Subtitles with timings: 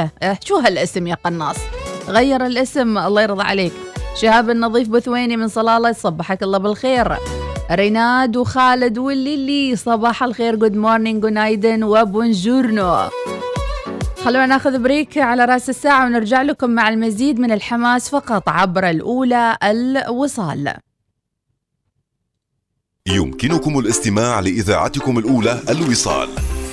[0.00, 1.56] أه شو هالاسم يا قناص؟
[2.08, 3.72] غير الاسم الله يرضى عليك.
[4.20, 7.16] شهاب النظيف بثويني من صلالة صبحك الله بالخير.
[7.70, 13.08] ريناد وخالد والليلي صباح الخير good morning ونايدن و buongiorno.
[14.24, 19.56] خلونا ناخذ break على رأس الساعة ونرجع لكم مع المزيد من الحماس فقط عبر الأولى
[19.64, 20.74] الوصال.
[23.06, 26.28] يمكنكم الاستماع لإذاعتكم الأولى الوصال.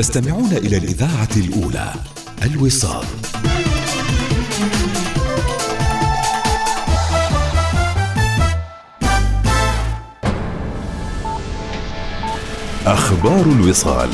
[0.00, 1.92] تستمعون إلى الإذاعة الأولى
[2.42, 3.04] الوصال.
[12.86, 14.10] أخبار الوصال.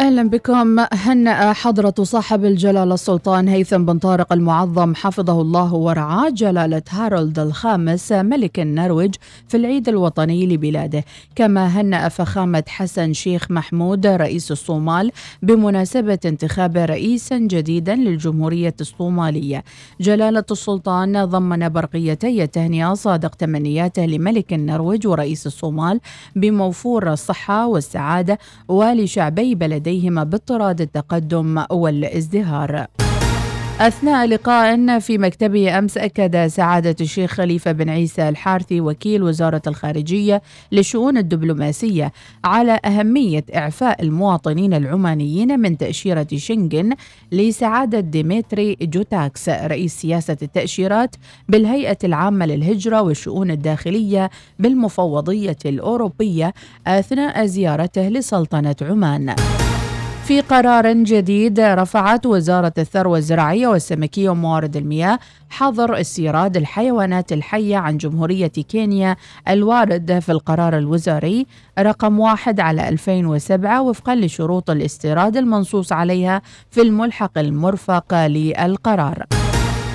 [0.00, 0.80] أهلا بكم.
[0.92, 8.12] هنأ حضرة صاحب الجلالة السلطان هيثم بن طارق المعظم حفظه الله ورعاه جلالة هارولد الخامس
[8.12, 9.14] ملك النرويج
[9.48, 11.04] في العيد الوطني لبلاده.
[11.36, 15.12] كما هنأ فخامة حسن شيخ محمود رئيس الصومال
[15.42, 19.64] بمناسبة انتخاب رئيسا جديدا للجمهورية الصومالية.
[20.00, 26.00] جلالة السلطان ضمن برقيتي التهنئة صادق تمنياته لملك النرويج ورئيس الصومال
[26.36, 32.86] بموفور الصحة والسعادة ولشعبي بلديه عليهما باضطراد التقدم والازدهار
[33.80, 40.42] أثناء لقاء في مكتبه أمس أكد سعادة الشيخ خليفة بن عيسى الحارثي وكيل وزارة الخارجية
[40.72, 42.12] للشؤون الدبلوماسية
[42.44, 46.94] على أهمية إعفاء المواطنين العمانيين من تأشيرة شنغن
[47.32, 51.16] لسعادة ديمتري جوتاكس رئيس سياسة التأشيرات
[51.48, 56.54] بالهيئة العامة للهجرة والشؤون الداخلية بالمفوضية الأوروبية
[56.86, 59.34] أثناء زيارته لسلطنة عمان.
[60.30, 65.18] في قرار جديد رفعت وزارة الثروة الزراعية والسمكية وموارد المياه
[65.50, 69.16] حظر استيراد الحيوانات الحية عن جمهورية كينيا
[69.48, 71.46] الوارد في القرار الوزاري
[71.78, 79.39] رقم واحد على 2007 وفقا لشروط الاستيراد المنصوص عليها في الملحق المرفق للقرار.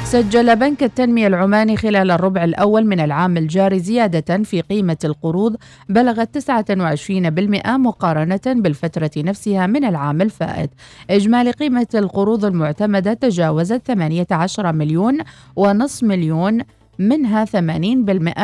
[0.06, 5.56] سجل بنك التنمية العماني خلال الربع الأول من العام الجاري زيادة في قيمة القروض
[5.90, 10.70] بلغت 29% مقارنة بالفترة نفسها من العام الفائت.
[11.10, 15.18] إجمالي قيمة القروض المعتمدة تجاوزت 18 مليون
[15.56, 16.62] ونصف مليون
[17.00, 17.60] منها 80%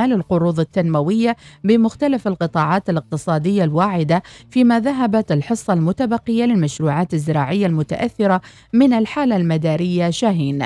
[0.06, 8.42] للقروض التنموية بمختلف القطاعات الاقتصادية الواعدة فيما ذهبت الحصة المتبقية للمشروعات الزراعية المتأثرة
[8.74, 10.64] من الحالة المدارية شاهين.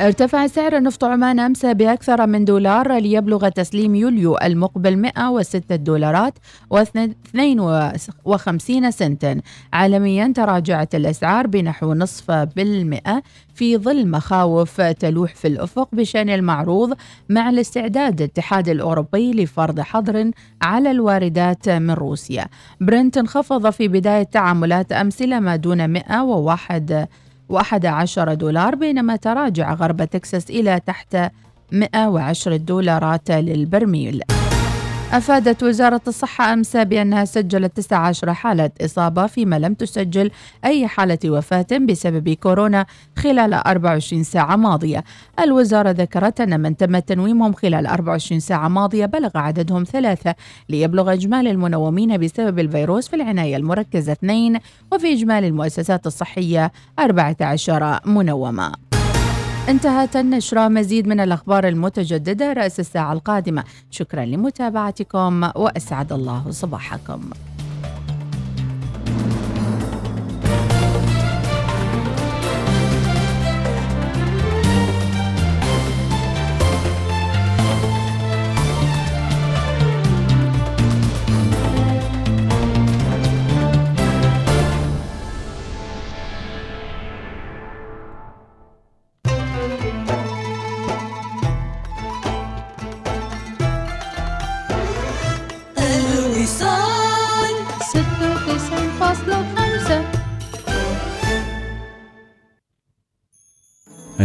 [0.00, 6.38] ارتفع سعر نفط عمان أمس بأكثر من دولار ليبلغ تسليم يوليو المقبل 106 دولارات
[6.74, 9.40] و52 سنتا.
[9.72, 13.22] عالميا تراجعت الأسعار بنحو نصف بالمئة
[13.54, 16.94] في ظل مخاوف تلوح في الأفق بشأن المعروض
[17.28, 20.30] مع الاستعداد الاتحاد الأوروبي لفرض حظر
[20.62, 22.46] على الواردات من روسيا.
[22.80, 27.08] برنت انخفض في بداية تعاملات أمس إلى ما دون 101
[27.52, 31.16] و11 دولار بينما تراجع غرب تكساس إلى تحت
[31.72, 34.22] 110 دولارات للبرميل.
[35.12, 40.30] أفادت وزارة الصحة أمس بأنها سجلت 19 حالة إصابة فيما لم تسجل
[40.64, 45.04] أي حالة وفاة بسبب كورونا خلال 24 ساعة ماضية.
[45.40, 50.34] الوزارة ذكرت أن من تم تنويمهم خلال 24 ساعة ماضية بلغ عددهم ثلاثة
[50.68, 54.58] ليبلغ إجمالي المنومين بسبب الفيروس في العناية المركزة اثنين
[54.92, 58.85] وفي إجمالي المؤسسات الصحية 14 منومة.
[59.68, 60.68] انتهت النشرة.
[60.68, 63.64] مزيد من الأخبار المتجددة رأس الساعة القادمة.
[63.90, 67.30] شكرا لمتابعتكم وأسعد الله صباحكم.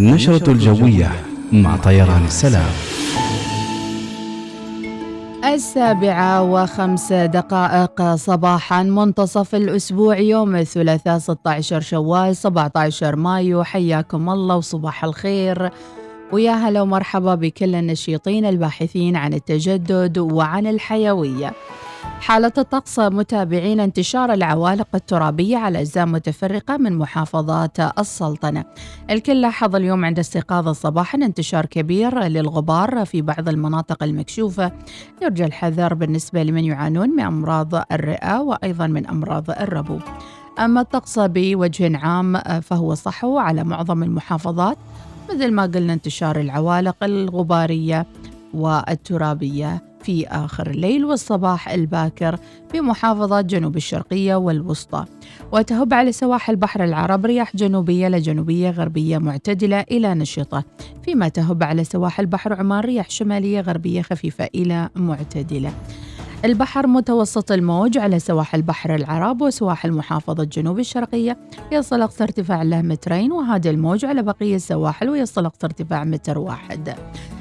[0.02, 1.12] النشرة الجوية
[1.52, 2.72] مع طيران السلام.
[5.46, 13.64] السابعة وخمس دقائق صباحا منتصف الأسبوع يوم الثلاثاء 16 شوال 17 مايو.
[13.64, 15.70] حياكم الله وصباح الخير.
[16.32, 21.54] ويا هلا ومرحبا بكل النشيطين الباحثين عن التجدد وعن الحيوية.
[22.02, 28.66] حالة الطقس متابعين انتشار العوالق الترابية على أجزاء متفرقة من محافظات السلطنة.
[29.10, 34.72] الكل لاحظ اليوم عند استيقاظ صباحا انتشار كبير للغبار في بعض المناطق المكشوفة.
[35.22, 40.00] يرجى الحذر بالنسبة لمن يعانون من أمراض الرئة وأيضا من أمراض الربو.
[40.60, 44.78] أما الطقس بوجه عام فهو صحو على معظم المحافظات.
[45.30, 48.06] مثل ما قلنا انتشار العوالق الغبارية
[48.54, 49.91] والترابية.
[50.04, 52.38] في آخر الليل والصباح الباكر
[52.72, 55.06] في محافظات جنوب الشرقية والوسطى.
[55.52, 60.64] وتهب على سواحل بحر العرب رياح جنوبية لجنوبية غربية معتدلة إلى نشطة.
[61.04, 65.74] فيما تهب على سواحل بحر عمان رياح شمالية غربية خفيفة إلى معتدلة.
[66.46, 71.38] البحر متوسط الموج على سواحل بحر العرب وسواحل محافظة جنوب الشرقية.
[71.72, 76.96] يصل أقصى ارتفاع له مترين وهذا الموج على بقية السواحل ويصل أقصى ارتفاع متر واحد.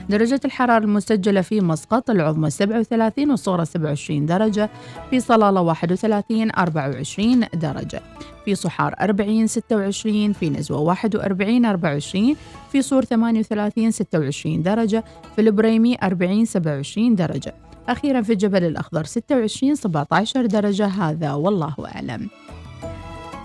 [0.08, 4.70] درجة الحرارة المسجلة في مسقط العظمى 37 والصغرى 27 درجة.
[5.10, 8.02] في صلالة 31 24 درجة.
[8.44, 12.36] في صحار 40 26 في نزوة 41 24
[12.72, 15.04] في صور 38 26 درجة.
[15.36, 17.54] في البريمي 40 27 درجة.
[17.88, 22.28] أخيرا في الجبل الأخضر 26 17 درجة هذا والله أعلم.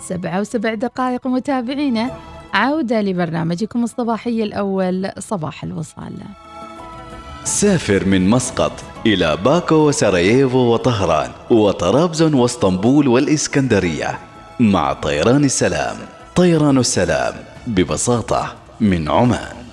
[0.01, 2.11] سبعة وسبع دقائق متابعينا.
[2.53, 6.13] عودة لبرنامجكم الصباحي الأول صباح الوصال.
[7.43, 8.71] سافر من مسقط
[9.05, 14.19] إلى باكو وسراييفو وطهران وطرابزون واسطنبول والإسكندرية.
[14.59, 15.95] مع طيران السلام
[16.35, 17.33] طيران السلام
[17.67, 19.64] ببساطة من عمان.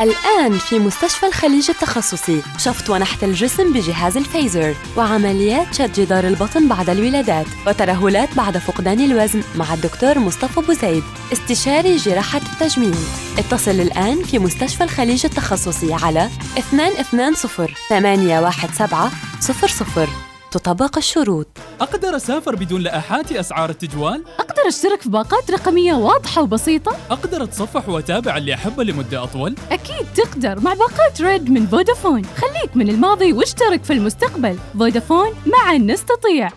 [0.00, 6.90] الآن في مستشفى الخليج التخصصي شفط ونحت الجسم بجهاز الفيزر وعمليات شد جدار البطن بعد
[6.90, 11.02] الولادات وترهلات بعد فقدان الوزن مع الدكتور مصطفى بوزيد
[11.32, 12.96] استشاري جراحة التجميل.
[13.38, 16.28] اتصل الآن في مستشفى الخليج التخصصي على
[16.72, 19.10] 220 817
[19.40, 21.46] 00 تطبق الشروط
[21.80, 27.88] أقدر أسافر بدون لائحات أسعار التجوال؟ أقدر أشترك في باقات رقمية واضحة وبسيطة؟ أقدر أتصفح
[27.88, 33.32] وأتابع اللي أحبه لمدة أطول؟ أكيد تقدر مع باقات ريد من فودافون خليك من الماضي
[33.32, 36.50] واشترك في المستقبل فودافون معا نستطيع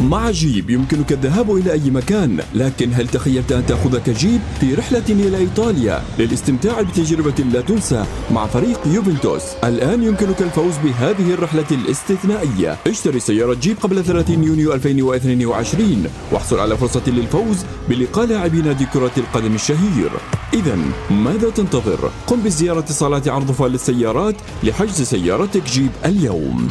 [0.00, 5.02] مع جيب يمكنك الذهاب إلى أي مكان لكن هل تخيلت أن تأخذك جيب في رحلة
[5.08, 9.42] إلى إيطاليا؟ للاستمتاع بتجربة لا تنسى مع فريق يوفنتوس.
[9.64, 12.76] الآن يمكنك الفوز بهذه الرحلة الاستثنائية.
[12.86, 19.12] اشتري سيارة جيب قبل 30 يونيو 2022 واحصل على فرصة للفوز بلقاء لاعبي نادي كرة
[19.16, 20.10] القدم الشهير.
[20.54, 20.78] إذا
[21.10, 26.68] ماذا تنتظر؟ قم بزيارة صالات عرض فال للسيارات لحجز سيارتك جيب اليوم.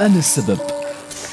[0.00, 0.58] أنا السبب.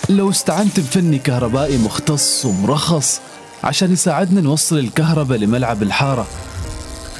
[0.10, 3.20] لو استعنت بفني كهربائي مختص ومرخص
[3.64, 6.28] عشان يساعدنا نوصل الكهرباء لملعب الحارة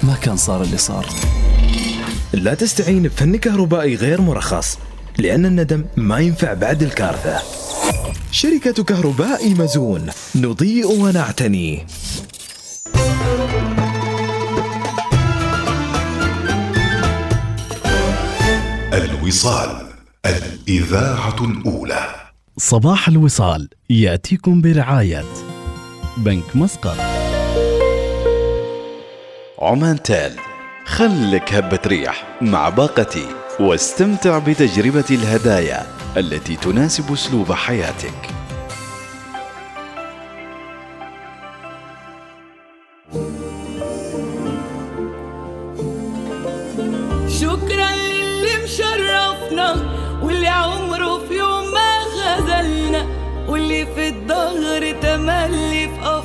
[0.04, 1.10] ما كان صار اللي صار.
[2.34, 4.78] لا تستعين بفني كهربائي غير مرخص
[5.18, 7.42] لأن الندم ما ينفع بعد الكارثة.
[8.32, 11.86] شركة كهرباء مزون نضيء ونعتني.
[18.94, 19.87] الوصال.
[20.26, 22.16] الإذاعة الأولى.
[22.58, 25.26] صباح الوصال يأتيكم برعاية
[26.18, 26.98] بنك مسقط.
[29.60, 30.32] عمان تال
[30.86, 33.26] خلك هبة ريح مع باقتي
[33.60, 38.37] واستمتع بتجربة الهدايا التي تناسب أسلوب حياتك.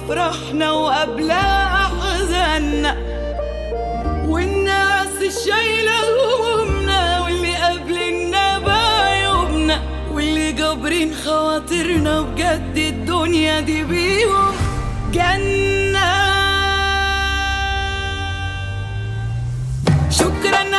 [0.07, 2.97] افراحنا وقبلها احزاننا
[4.27, 9.83] والناس الشايله همومنا واللي قابلنا بعيوبنا
[10.13, 14.55] واللي جابرين خواطرنا بجد الدنيا دي بيهم
[15.13, 16.13] جنة.
[20.11, 20.72] شكرا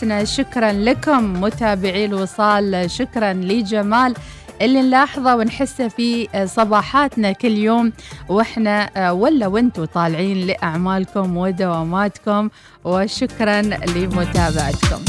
[0.00, 4.14] حياتنا شكرا لكم متابعي الوصال شكرا لجمال
[4.62, 7.92] اللي نلاحظه ونحسه في صباحاتنا كل يوم.
[8.28, 12.48] وإحنا ولا وإنتوا طالعين لأعمالكم ودواماتكم.
[12.84, 15.04] وشكرا لمتابعتكم.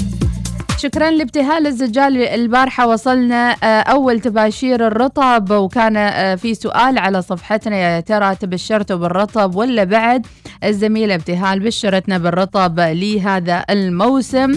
[0.78, 2.18] شكرا لابتهال الزجال.
[2.18, 5.96] البارحة وصلنا أول تباشير الرطب وكان
[6.36, 7.78] في سؤال على صفحتنا.
[7.78, 10.28] يا ترى تبشرتوا بالرطب ولا بعد؟
[10.64, 14.52] الزميلة ابتهال بشرتنا بالرطب لهذا الموسم.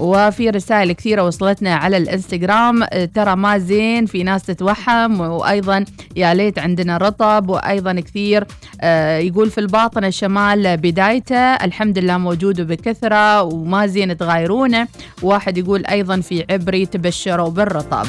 [0.00, 2.82] وفي رسائل كثيرة وصلتنا على الإنستغرام.
[2.82, 5.84] آه، ترى ما زين في ناس تتوهم وأيضا
[6.16, 8.46] يا ليت عندنا رطب وأيضا كثير
[8.80, 14.88] آه، يقول في الباطن الشمال بدايته الحمد لله موجود بكثرة وما زين تغايرونه.
[15.22, 18.06] واحد يقول أيضا في عبري تبشروا بالرطب.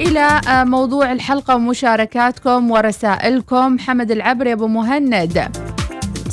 [0.00, 3.78] إلى آه، موضوع الحلقة ومشاركاتكم ورسائلكم.
[3.78, 5.48] حمد العبري أبو مهند.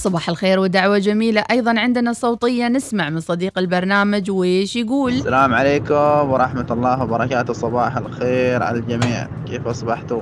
[0.04, 1.44] صباح الخير ودعوة جميلة.
[1.52, 7.54] أيضا عندنا صوتية نسمع من صديق البرنامج ويش يقول؟ السلام عليكم ورحمة الله وبركاته.
[7.54, 9.28] صباح الخير على الجميع.
[9.46, 10.22] كيف أصبحتم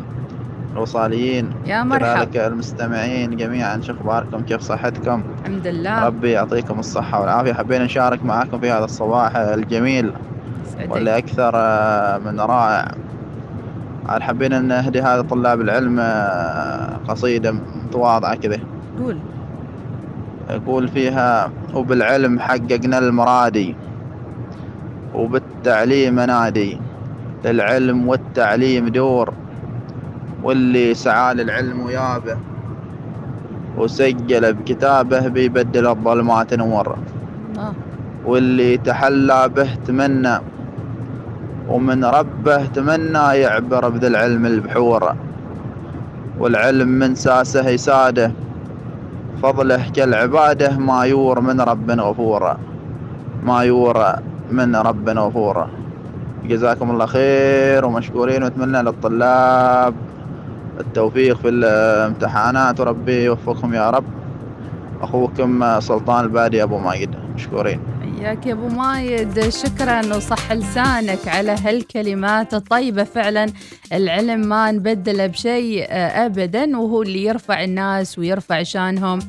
[0.73, 2.17] الوصاليين يا مرحب.
[2.17, 3.81] كذلك المستمعين جميعا.
[3.81, 6.05] شو أخباركم؟ كيف صحتكم؟ الحمد لله.
[6.05, 7.53] ربي يعطيكم الصحة والعافية.
[7.53, 10.13] حبينا نشارك معكم في هذا الصباح الجميل
[10.73, 10.91] سعدك.
[10.91, 12.91] واللي أكثر آه، من رائع.
[14.05, 17.51] عاد حبينا نهدي هذا طلاب العلم آه، قصيدة
[17.85, 18.59] متواضعة كذا
[18.99, 19.17] قول.
[20.51, 23.75] يقول فيها وبالعلم حققنا المرادي
[25.15, 26.79] وبالتعليم نادي.
[27.45, 29.33] للعلم والتعليم دور
[30.43, 32.37] واللي سعى للعلم ويابه.
[33.77, 36.97] وسجل بكتابه بيبدل الظلمات نور.
[38.25, 40.37] واللي تحلى به تمنى
[41.69, 45.15] ومن ربه تمنى يعبر بذا العلم البحور.
[46.39, 48.31] والعلم من ساسه يساده.
[49.41, 52.57] فضله كالعبادة ما يور من رب غفور.
[53.43, 54.05] ما يور
[54.51, 55.67] من رب غفور.
[56.45, 59.93] جزاكم الله خير ومشكورين وأتمنى للطلاب
[60.79, 62.79] التوفيق في الامتحانات.
[62.79, 64.03] وربي يوفقهم يا رب.
[65.01, 67.15] أخوكم سلطان البادي أبو ماجد.
[67.35, 67.90] مشكورين.
[68.21, 69.49] حياك يا أبو مايد.
[69.49, 73.03] شكرا وصح لسانك على هالكلمات الطيبة.
[73.03, 73.53] فعلا
[73.93, 79.19] العلم ما نبدله بشيء ابدا وهو اللي يرفع الناس ويرفع شانهم.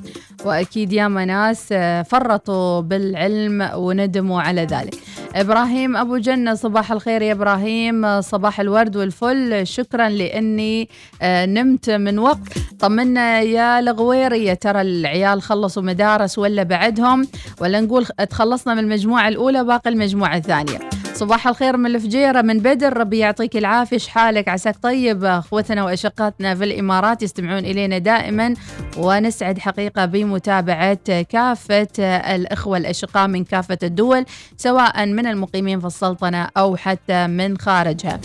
[0.44, 4.94] وأكيد ياما ناس آه، فرطوا بالعلم وندموا على ذلك.
[5.34, 8.04] إبراهيم أبو جنة صباح الخير يا إبراهيم.
[8.04, 9.66] آه، صباح الورد والفل.
[9.66, 10.88] شكرا لأني
[11.22, 12.58] آه، نمت من وقت.
[12.80, 14.44] طمنا يا الغويري.
[14.44, 17.28] يا ترى العيال خلصوا مدارس ولا بعدهم؟
[17.60, 20.78] ولا نقول تخلصنا من المجموعة الأولى باقي المجموعة الثانية.
[21.14, 22.96] صباح الخير من الفجيرة من بدر.
[22.96, 23.98] ربي يعطيك العافية.
[23.98, 28.54] شحالك عساك طيب؟ أخوتنا وأشقاتنا في الإمارات يستمعون إلينا دائما
[28.96, 31.88] ونسعد حقيقة بمتابعة كافة
[32.34, 34.24] الإخوة الأشقاء من كافة الدول
[34.56, 38.20] سواء من المقيمين في السلطنة أو حتى من خارجها.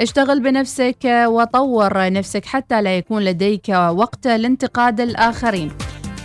[0.00, 5.70] اشتغل بنفسك وطور نفسك حتى لا يكون لديك وقت لانتقاد الآخرين.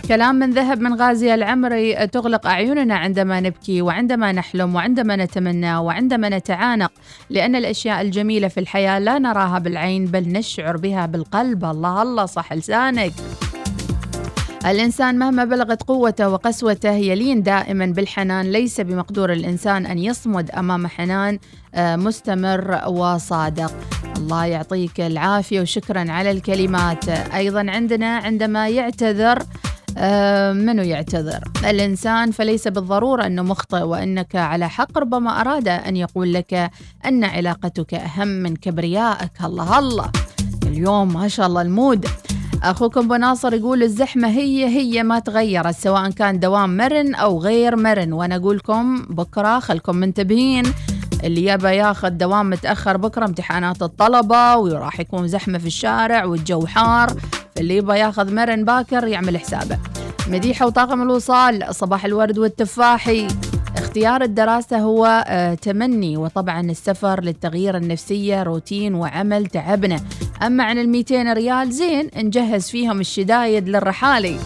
[0.08, 2.06] كلام من ذهب من غازي العمري.
[2.06, 6.92] تغلق أعيننا عندما نبكي وعندما نحلم وعندما نتمنى وعندما نتعانق
[7.30, 11.64] لأن الأشياء الجميلة في الحياة لا نراها بالعين بل نشعر بها بالقلب.
[11.64, 13.12] الله الله صح لسانك.
[14.66, 18.52] الإنسان مهما بلغت قوته وقسوته يلين دائما بالحنان.
[18.52, 21.38] ليس بمقدور الإنسان أن يصمد أمام حنان
[21.74, 23.72] آه، مستمر وصادق.
[24.16, 27.08] الله يعطيك العافية وشكرا على الكلمات.
[27.08, 29.38] أيضا عندنا عندما يعتذر
[29.98, 36.32] آه، منو يعتذر؟ الإنسان فليس بالضرورة أنه مخطئ وأنك على حق ربما أراد أن يقول
[36.32, 36.70] لك
[37.06, 39.30] أن علاقتك أهم من كبريائك.
[39.44, 40.10] الله الله.
[40.66, 42.06] اليوم ما شاء الله المود.
[42.62, 47.76] أخوكم أبو ناصر يقول الزحمة هي هي ما تغيرت سواء كان دوام مرن أو غير
[47.76, 48.12] مرن.
[48.12, 50.64] وأنا أقول لكم بكرة خلكم منتبهين.
[51.24, 57.12] اللي يبى ياخذ دوام متأخر بكرة امتحانات الطلبة وراح يكون زحمة في الشارع والجو حار.
[57.58, 59.78] اللي يبى ياخذ مرن باكر يعمل حسابه.
[60.28, 63.28] مديحة وطاقم الوصال صباح الورد والتفاحي.
[63.76, 70.00] اختيار الدراسة هو آه، تمني وطبعا السفر للتغيير النفسية روتين وعمل تعبنا.
[70.42, 74.38] أما عن الميتين ريال زين نجهز فيهم الشدايد للرحالي.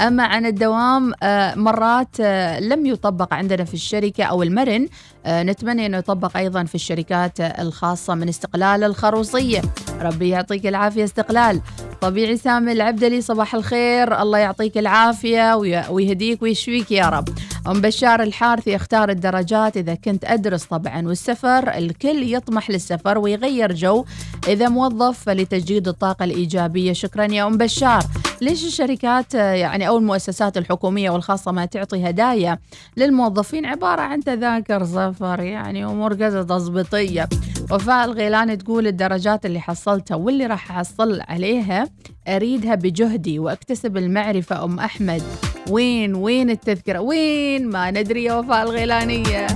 [0.00, 4.88] أما عن الدوام آه، مرات آه، لم يطبق عندنا في الشركة أو المرن
[5.26, 9.62] نتمنى أنه يطبق أيضا في الشركات آه، الخاصة من استقلال الخروصية.
[10.00, 11.60] ربي يعطيك العافية استقلال.
[12.00, 14.22] طبيعي سامي العبدلي صباح الخير.
[14.22, 17.28] الله يعطيك العافية وي- ويهديك ويشفيك يا رب.
[17.66, 21.68] أم بشار الحارثي أختار الدرجات إذا كنت أدرس طبعا والسفر.
[21.74, 24.04] الكل يطمح للسفر ويغير جو
[24.48, 26.92] إذا موظف فلتجديد الطاقة الإيجابية.
[26.92, 28.02] شكرا يا أم بشار.
[28.40, 32.58] ليش الشركات آه، يعني أو المؤسسات الحكومية والخاصة ما تعطي هدايا
[32.96, 37.28] للموظفين؟ عبارة عن تذاكر سفر يعني أمور كذا تظبيطية
[37.70, 41.88] وفاء الغيلاني تقول الدرجات اللي حصلتها واللي راح أحصل عليها
[42.28, 44.64] أريدها بجهدي وأكتسب المعرفة.
[44.64, 45.22] أم أحمد
[45.70, 49.46] وين وين التذكرة؟ وين؟ ما ندري يا وفاء الغيلانية.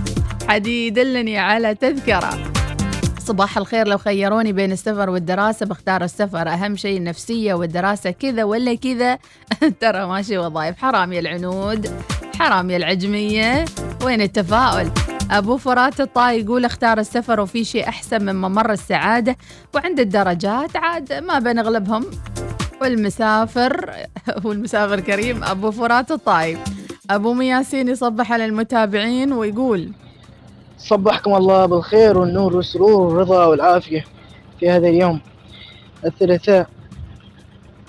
[0.48, 2.52] حد يدلني على تذكرة.
[3.18, 6.48] صباح الخير لو خيروني بين السفر والدراسة بختار السفر.
[6.48, 9.18] أهم شيء النفسية والدراسة كذا ولا كذا.
[9.80, 11.90] ترى ماشي وظائف حرام يا العنود
[12.38, 13.64] حرام يا العجمية.
[14.04, 14.90] وين التفاؤل؟
[15.30, 19.36] أبو فرات الطاي يقول اختار السفر وفي شيء أحسن من ممر السعادة
[19.74, 22.04] وعند الدرجات عاد ما بنغلبهم.
[22.80, 23.90] والمسافر
[24.44, 26.58] والمسافر كريم أبو فرات الطاي
[27.10, 29.92] أبو مياسين يصبح على المتابعين ويقول
[30.78, 34.04] صبحكم الله بالخير والنور والسرور والرضا والعافية
[34.60, 35.20] في هذا اليوم
[36.06, 36.68] الثلاثاء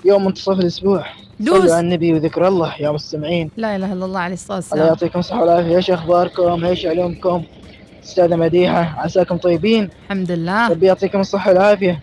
[0.04, 1.06] يوم منتصف الأسبوع.
[1.40, 1.58] دوس.
[1.58, 3.50] صلوا على النبي وذكر الله يا مستمعين.
[3.56, 4.86] لا إله إلا الله عليه الصلاة الله والسلام.
[4.86, 5.76] يعطيكم الصحة والعافية.
[5.76, 7.42] إيش أخباركم؟ إيش علومكم؟
[8.04, 10.68] أستاذة مديحة عساكم طيبين؟ الحمد لله.
[10.68, 12.00] ربي يعطيكم الصحة والعافية.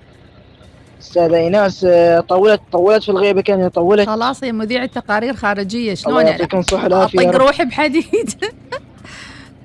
[1.02, 4.10] أستاذة إيناس آه، طولت طولت في الغيبة كان طولت.
[4.10, 5.94] خلاص هي مذيعة تقارير خارجية.
[5.94, 7.36] شلون الله يعطيكم يا أطق رب.
[7.36, 8.34] روحي بحديد.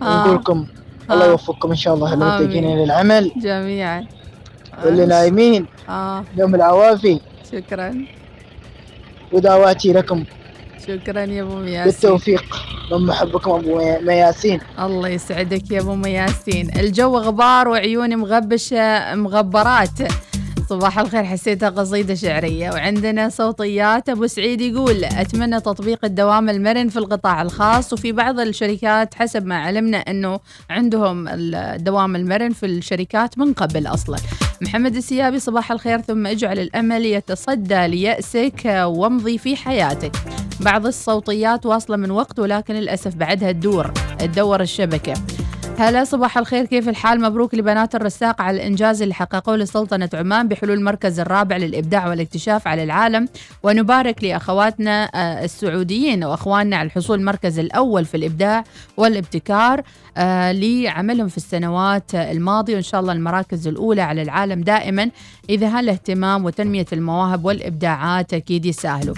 [0.02, 0.24] آه.
[0.24, 0.66] نقول لكم
[1.10, 2.14] الله يوفقكم إن شاء الله.
[2.14, 4.06] المتجهين للعمل جميعا.
[4.84, 5.66] واللي نايمين.
[5.88, 6.24] آه.
[6.36, 7.20] يوم العوافي.
[7.52, 8.06] شكرا.
[9.32, 10.24] ودعواتي لكم.
[10.86, 11.84] شكرا يا أبو مياسين.
[11.84, 12.44] بالتوفيق.
[12.92, 14.60] من محبكم أبو مي- مياسين.
[14.78, 16.70] الله يسعدك يا أبو مياسين.
[16.78, 19.98] الجو غبار وعيوني مغبشه مغبرات.
[20.72, 22.70] صباح الخير حسيتها قصيدة شعرية.
[22.70, 27.92] وعندنا صوتيات أبو سعيد يقول أتمنى تطبيق الدوام المرن في القطاع الخاص.
[27.92, 34.16] وفي بعض الشركات حسب ما علمنا أنه عندهم الدوام المرن في الشركات من قبل أصلا.
[34.62, 40.12] محمد السيابي صباح الخير ثم اجعل الأمل يتصدى ليأسك وامضي في حياتك.
[40.60, 45.14] بعض الصوتيات واصلة من وقت ولكن للأسف بعدها تدور تدور الشبكة.
[45.82, 46.64] هلا صباح الخير.
[46.64, 52.08] كيف الحال؟ مبروك لبنات الرساق على الإنجاز اللي حققوه لسلطنة عمان بحلول المركز الرابع للإبداع
[52.08, 53.28] والاكتشاف على العالم.
[53.62, 58.64] ونبارك لأخواتنا آه، السعوديين وأخواننا على الحصول المركز الأول في الإبداع
[58.96, 59.82] والابتكار
[60.16, 62.74] آه، لعملهم في السنوات الماضية.
[62.74, 65.10] وإن شاء الله المراكز الأولى على العالم دائما
[65.50, 69.14] إذا هالاهتمام وتنمية المواهب والإبداعات أكيد يسهلوا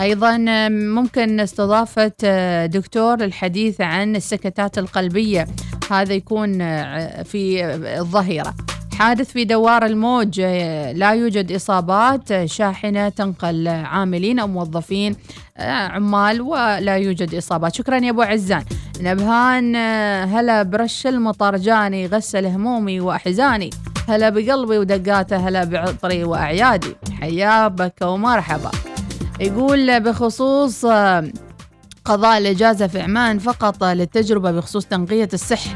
[0.00, 0.36] أيضا
[0.68, 5.46] ممكن استضافة آه، دكتور للحديث عن السكتات القلبية.
[5.90, 7.64] هذا يكون آه، في
[7.98, 8.54] الظهيرة.
[8.98, 15.16] حادث في دوار الموج آه، لا يوجد إصابات شاحنة تنقل عاملين أو موظفين
[15.58, 17.74] عمال ولا يوجد إصابات.
[17.74, 18.64] شكرا يا أبو عزان.
[19.00, 19.76] نبهان
[20.34, 23.70] هلا برش المطر جاني غسل همومي وأحزاني.
[24.08, 26.96] هلا بقلبي ودقاته هلا بعطري وأعيادي.
[27.20, 28.70] حيابك ومرحبا.
[29.40, 31.30] يقول بخصوص آه،
[32.04, 35.74] قضاء الإجازة في عمان فقط للتجربة بخصوص تنقية السح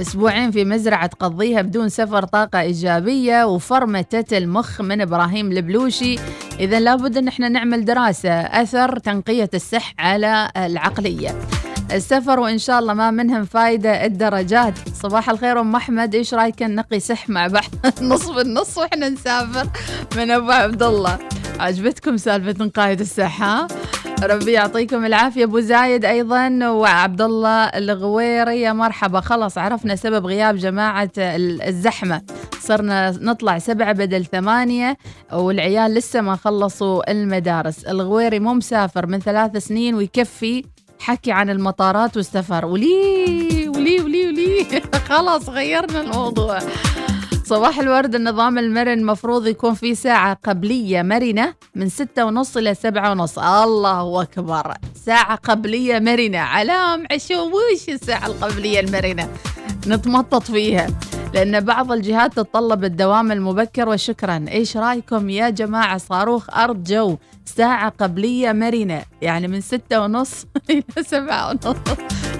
[0.00, 6.16] أسبوعين في مزرعة تقضيها بدون سفر طاقة إيجابية وفرمتة المخ من إبراهيم البلوشي.
[6.60, 11.38] إذا لابد أن إحنا نعمل دراسة أثر تنقية السح على العقلية.
[11.92, 14.74] السفر وإن شاء الله ما منهم فايدة الدرجات.
[14.94, 17.70] صباح الخير أم أحمد إيش رأيك نقي سح مع بعض؟
[18.02, 19.68] نص بالنص وإحنا نسافر
[20.16, 21.18] من أبو عبد الله.
[21.60, 22.64] عجبتكم سالفة
[23.00, 23.68] السح ها
[24.22, 25.44] ربي يعطيكم العافية.
[25.44, 28.60] أبو زايد أيضا وعبد الله الغويري.
[28.60, 29.20] يا مرحبا.
[29.20, 32.22] خلص عرفنا سبب غياب جماعة ال- الزحمة.
[32.60, 34.98] صرنا نطلع سبعة بدل ثمانية
[35.32, 37.84] والعيال لسه ما خلصوا المدارس.
[37.84, 40.64] الغويري مو مسافر من ثلاث سنين ويكفي
[41.00, 42.66] حكي عن المطارات والسفر.
[42.66, 44.66] ولي ولي ولي ولي.
[45.08, 46.58] خلاص غيرنا الموضوع.
[47.48, 48.14] صباح الورد.
[48.14, 53.38] النظام المرن مفروض يكون في ساعة قبلية مرنة من ستة ونص إلى سبعة ونص.
[53.38, 54.74] الله أكبر.
[54.94, 56.38] ساعة قبلية مرنة.
[56.38, 57.46] علام عشو.
[57.46, 59.28] وش الساعة القبلية المرنة؟
[59.86, 60.86] نتمطط فيها.
[61.34, 63.88] لأن بعض الجهات تتطلب الدوام المبكر.
[63.88, 64.44] وشكرا.
[64.48, 67.16] إيش رأيكم يا جماعة صاروخ؟ أرض جو.
[67.44, 69.02] ساعة قبلية مرنة.
[69.22, 71.76] يعني من ستة ونص إلى سبعة ونص.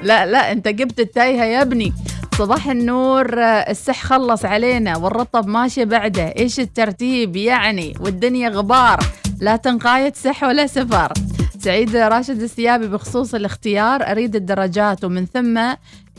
[0.02, 1.92] لا لا أنت جبت التايهة يا ابني.
[2.38, 3.38] صباح النور.
[3.42, 6.22] السح خلص علينا والرطب ماشي بعده.
[6.22, 8.98] إيش الترتيب؟ يعني والدنيا غبار.
[9.40, 11.12] لا تنقاية سح ولا سفر.
[11.58, 14.10] سعيد راشد السيابي بخصوص الاختيار.
[14.10, 15.58] أريد الدرجات ومن ثم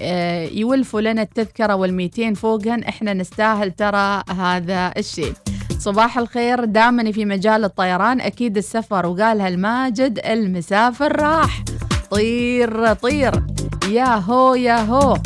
[0.02, 2.84] آه، يولفوا لنا التذكرة والميتين فوقهن.
[2.84, 5.34] إحنا نستاهل ترى هذا الشيء.
[5.80, 8.22] صباح الخير دامني في مجال الطيران.
[8.22, 11.64] أكيد السفر وقالها الماجد المسافر راح.
[12.12, 13.44] طير طير.
[13.90, 15.18] يا هو يا هو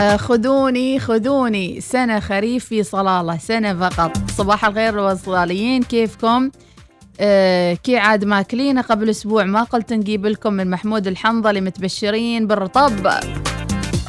[0.00, 1.80] خذوني خذوني.
[1.80, 4.30] سنة خريف في صلالة سنة فقط.
[4.30, 6.50] صباح الخير الوصاليين كيفكم؟
[7.20, 13.06] آه كي عاد ماكلينه قبل أسبوع ما قلت نجيب لكم من محمود الحنظلي متبشرين بالرطب.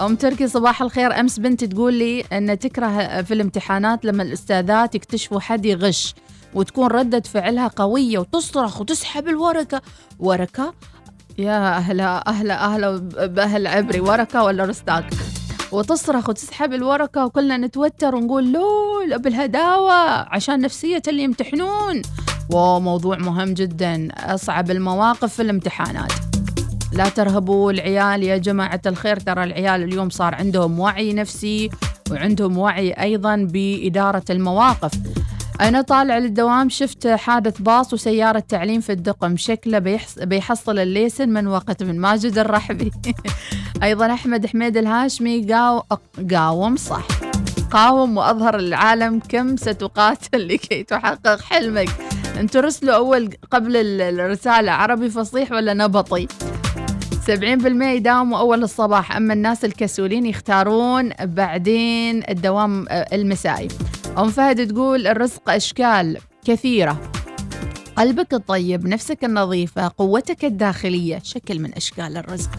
[0.01, 1.19] أم تركي صباح الخير.
[1.19, 6.15] أمس بنتي تقول لي إن تكره في الامتحانات لما الأستاذات يكتشفوا حد يغش
[6.53, 9.81] وتكون ردة فعلها قوية وتصرخ وتسحب الورقة.
[10.19, 10.73] ورقة؟
[11.37, 13.99] يا أهلا أهلا أهلا بأهل عبري.
[13.99, 15.05] ورقة ولا رستاق؟
[15.71, 19.93] وتصرخ وتسحب الورقة وكلنا نتوتر ونقول لول بالهداوة
[20.33, 22.01] عشان نفسية اللي يمتحنون.
[22.49, 24.07] واو موضوع مهم جدا.
[24.17, 26.11] أصعب المواقف في الامتحانات.
[26.93, 29.19] لا ترهبوا العيال يا جماعة الخير.
[29.19, 31.69] ترى العيال اليوم صار عندهم وعي نفسي
[32.11, 34.91] وعندهم وعي أيضا بإدارة المواقف.
[35.61, 39.37] أنا طالع للدوام شفت حادث باص وسيارة تعليم في الدقم.
[39.37, 42.91] شكله بيحص بيحصل الليسن من وقت من ماجد الرحبي.
[43.83, 45.83] أيضا أحمد حميد الهاشمي قاو...
[46.31, 47.07] قاوم صح.
[47.71, 51.89] قاوم وأظهر العالم كم ستقاتل لكي تحقق حلمك.
[52.39, 56.27] أنتوا رسلوا أول قبل الرسالة عربي فصيح ولا نبطي؟
[57.27, 57.31] 70%
[57.81, 63.67] يداوموا أول الصباح أما الناس الكسولين يختارون بعدين الدوام المسائي.
[64.17, 67.01] أم فهد تقول الرزق أشكال كثيرة.
[67.95, 72.49] قلبك الطيب نفسك النظيفة قوتك الداخلية شكل من أشكال الرزق.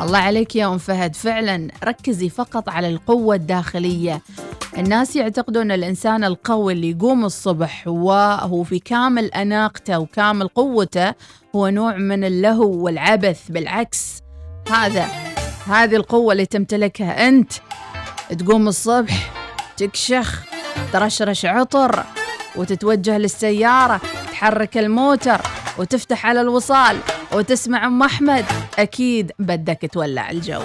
[0.00, 1.16] الله عليك يا أم فهد.
[1.16, 4.22] فعلا ركزي فقط على القوة الداخلية.
[4.78, 11.14] الناس يعتقدون الإنسان القوي اللي يقوم الصبح وهو في كامل أناقته وكامل قوته
[11.56, 13.40] هو نوع من اللهو والعبث.
[13.48, 14.22] بالعكس
[14.70, 15.08] هذا
[15.66, 17.52] هذه القوة اللي تمتلكها أنت.
[18.38, 19.32] تقوم الصبح
[19.76, 20.44] تكشخ
[20.92, 22.04] ترشرش عطر
[22.56, 24.00] وتتوجه للسيارة
[24.32, 25.40] تحرك الموتر
[25.78, 26.96] وتفتح على الوصال.
[27.32, 28.44] وتسمع أم أحمد
[28.78, 30.60] أكيد بدك تولع الجو.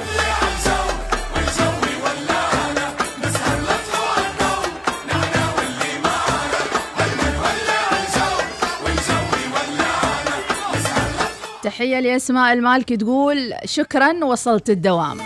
[11.64, 15.18] تحية لأسماء المالكي تقول شكرا وصلت الدوام.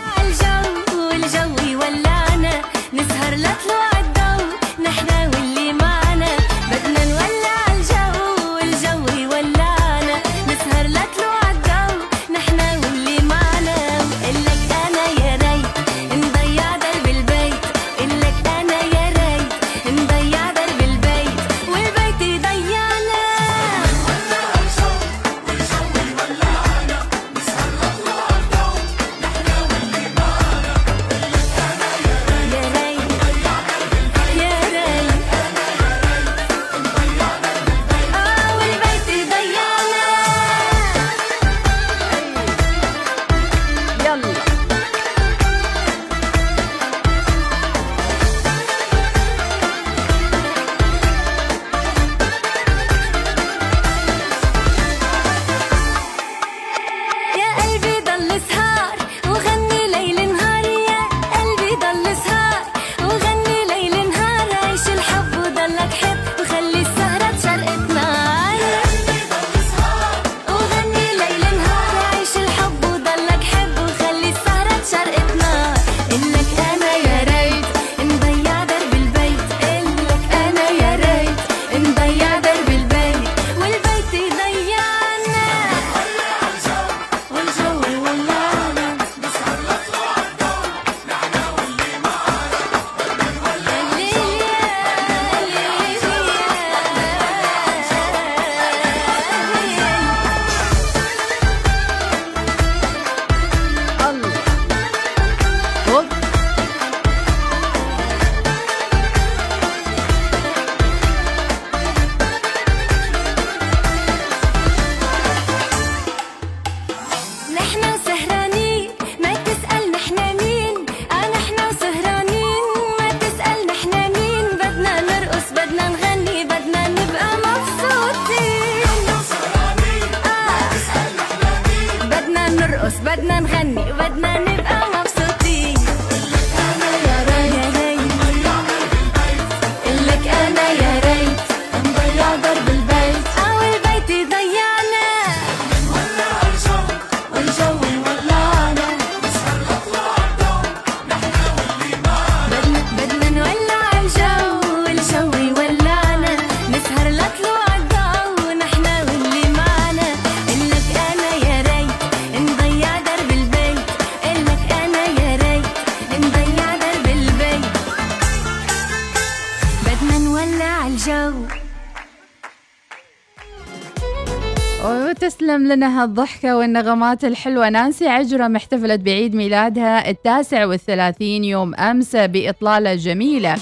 [175.68, 177.68] لنا هالضحكة والنغمات الحلوة.
[177.68, 183.56] نانسي عجرم احتفلت بعيد ميلادها التاسع والثلاثين يوم أمس بإطلالة جميلة.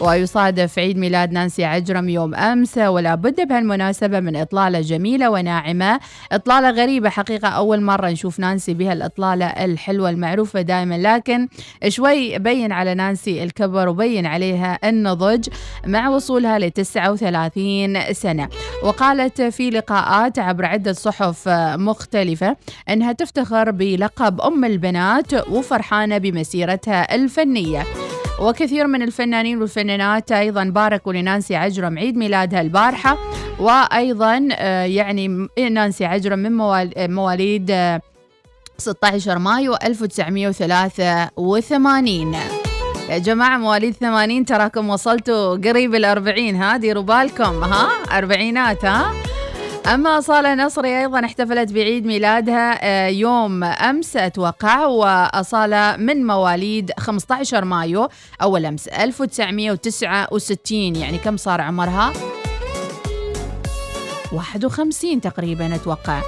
[0.00, 6.00] ويصادف عيد ميلاد نانسي عجرم يوم أمس ولا بد بهالمناسبة من إطلالة جميلة وناعمة.
[6.32, 11.48] إطلالة غريبة حقيقة أول مرة نشوف نانسي بها الإطلالة الحلوة المعروفة دائما لكن
[11.88, 15.48] شوي بين على نانسي الكبر وبين عليها النضج
[15.86, 18.48] مع وصولها ل 39 سنة.
[18.82, 22.56] وقالت في لقاءات عبر عدة صحف مختلفة
[22.88, 27.84] أنها تفتخر بلقب أم البنات وفرحانة بمسيرتها الفنية.
[28.40, 33.18] وكثير من الفنانين والفنانات أيضا باركوا لنانسي عجرم عيد ميلادها البارحة
[33.60, 38.00] وأيضا آه، يعني م- نانسي عجرم من آه، مواليد آه،
[38.78, 42.34] 16 مايو 1983
[43.10, 46.56] يا جماعة مواليد 80 تراكم وصلتوا قريب الأربعين.
[46.56, 47.64] ها ديروا بالكم.
[47.64, 49.12] ها أربعينات ها؟
[49.94, 57.64] أما صالة نصري أيضا احتفلت بعيد ميلادها آه، يوم أمس أتوقع وأصالة من مواليد 15
[57.64, 58.08] مايو
[58.42, 62.12] أول أمس 1969 يعني كم صار عمرها؟
[64.32, 66.20] 51 تقريبا أتوقع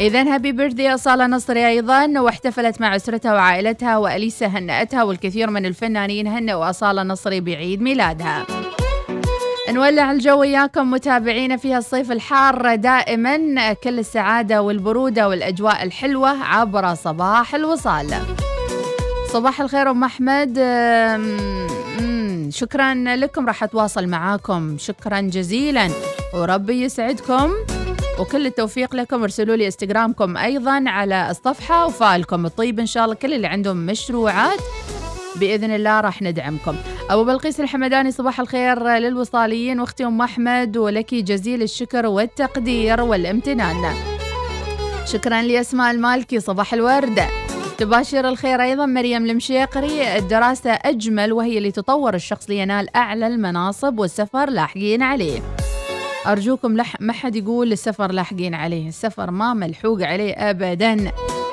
[0.00, 6.26] إذا هابي بيرثدي أصالة نصري أيضا واحتفلت مع أسرتها وعائلتها وأليسا هنأتها والكثير من الفنانين
[6.26, 8.46] هنأوا أصالة نصري بعيد ميلادها
[9.70, 17.54] نولع الجو وياكم متابعينا في الصيف الحار دائما كل السعادة والبرودة والأجواء الحلوة عبر صباح
[17.54, 18.14] الوصال.
[19.32, 20.58] صباح الخير أم أحمد.
[22.50, 24.76] شكرا لكم راح أتواصل معاكم.
[24.78, 25.88] شكرا جزيلا.
[26.34, 27.50] وربي يسعدكم.
[28.18, 33.14] وكل التوفيق لكم ارسلوا لي إنستغرامكم أيضا على الصفحة وفالكم الطيب إن شاء الله.
[33.14, 34.58] كل اللي عندهم مشروعات
[35.36, 36.76] بإذن الله راح ندعمكم.
[37.10, 43.94] أبو بلقيس الحمداني صباح الخير للوصاليين وأختي أم أحمد ولك جزيل الشكر والتقدير والامتنان.
[45.04, 47.20] شكرا لأسماء المالكي صباح الورد.
[47.78, 54.50] تباشر الخير أيضا مريم المشيقري الدراسة أجمل وهي اللي تطور الشخص لينال أعلى المناصب والسفر
[54.50, 55.40] لاحقين عليه.
[56.26, 61.12] أرجوكم لح ما حد يقول السفر لاحقين عليه السفر ما ملحوق عليه أبدا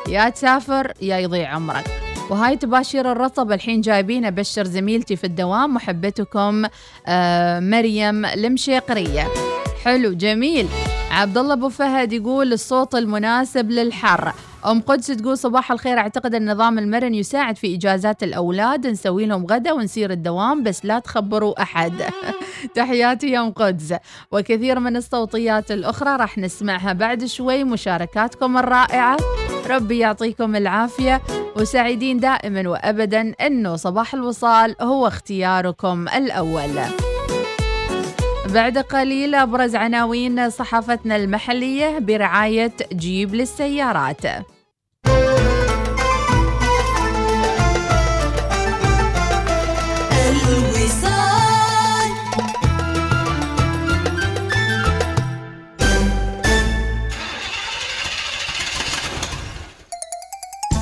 [0.10, 3.52] يا تسافر يا يضيع عمرك وهاي تباشير الرطب.
[3.52, 6.66] الحين جايبين أبشر زميلتي في الدوام محبتكم
[7.08, 9.28] آه مريم المشيقرية.
[9.84, 10.68] حلو جميل.
[11.12, 14.34] عبد الله أبو فهد يقول الصوت المناسب للحر.
[14.66, 15.98] أم قدس تقول صباح الخير.
[15.98, 18.88] أعتقد النظام المرن يساعد في إجازات الأولاد.
[18.88, 21.94] نسوي لهم غدا ونسير الدوام بس لا تخبروا أحد.
[22.76, 23.94] تحياتي يا أم قدس.
[24.32, 27.64] وكثير من الصوتيات الأخرى راح نسمعها بعد شوي.
[27.64, 29.18] مشاركاتكم الرائعة.
[29.68, 31.22] ربي يعطيكم العافية
[31.56, 36.80] وسعيدين دائما وابدا إنه صباح الوصال هو اختياركم الأول.
[38.54, 44.22] بعد قليل أبرز عناوين صحافتنا المحلية برعاية جيب للسيارات.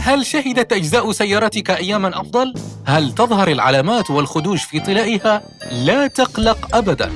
[0.06, 2.54] هل شهدت أجزاء سيارتك أياماً أفضل؟
[2.86, 5.42] هل تظهر العلامات والخدوش في طلائها؟
[5.72, 7.12] لا تقلق أبداً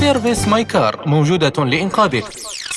[0.00, 2.24] Service My Car موجودة لإنقاذك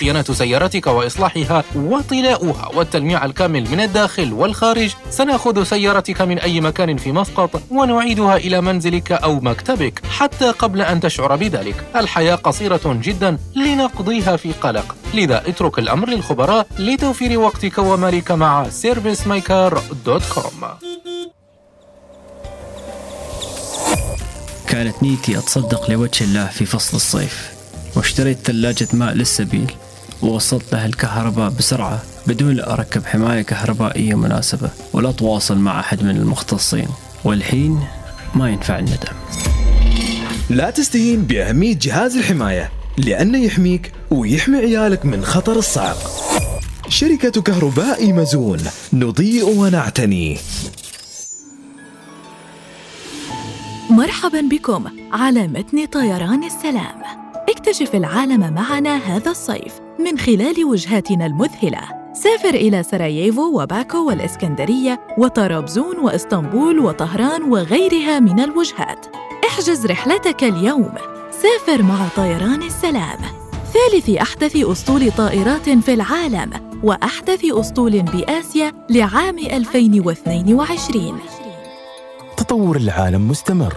[0.03, 4.93] صيانة سيارتك وإصلاحها وطلاؤها والتلميع الكامل من الداخل والخارج.
[5.09, 10.99] سنأخذ سيارتك من أي مكان في مسقط ونعيدها إلى منزلك أو مكتبك حتى قبل أن
[10.99, 11.75] تشعر بذلك.
[11.95, 14.95] الحياة قصيرة جدا لنقضيها في قلق.
[15.13, 20.65] لذا اترك الأمر للخبراء لتوفير وقتك ومالك مع servicemycar.com
[24.67, 27.53] كانت نيتي أتصدق لوجه الله في فصل الصيف
[27.95, 29.73] واشتريت ثلاجة ماء للسبيل.
[30.23, 36.17] ووصلت لها الكهرباء بسرعة بدون لا أركب حماية كهربائية مناسبة ولا أتواصل مع أحد من
[36.17, 36.87] المختصين.
[37.23, 37.79] والحين
[38.35, 39.13] ما ينفع الندم.
[40.49, 45.97] لا تستهين بأهمية جهاز الحماية لأنه يحميك ويحمي عيالك من خطر الصعق
[46.89, 48.59] شركة كهرباء مزون
[48.93, 50.37] نضيء ونعتني.
[53.89, 57.03] مرحبا بكم على متن طيران السلام.
[57.49, 61.81] اكتشف العالم معنا هذا الصيف من خلال وجهاتنا المذهلة.
[62.13, 69.05] سافر إلى سراييفو وباكو والإسكندرية وطرابزون وإسطنبول وطهران وغيرها من الوجهات.
[69.47, 70.93] احجز رحلتك اليوم.
[71.31, 73.19] سافر مع طيران السلام.
[73.73, 76.51] ثالث أحدث أسطول طائرات في العالم
[76.83, 81.19] وأحدث أسطول بآسيا لعام 2022
[82.37, 83.73] تطور العالم مستمر.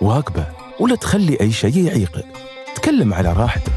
[0.00, 0.46] واقبه
[0.80, 2.26] ولا تخلي أي شيء يعيقك.
[2.74, 3.72] تكلم على راحتك.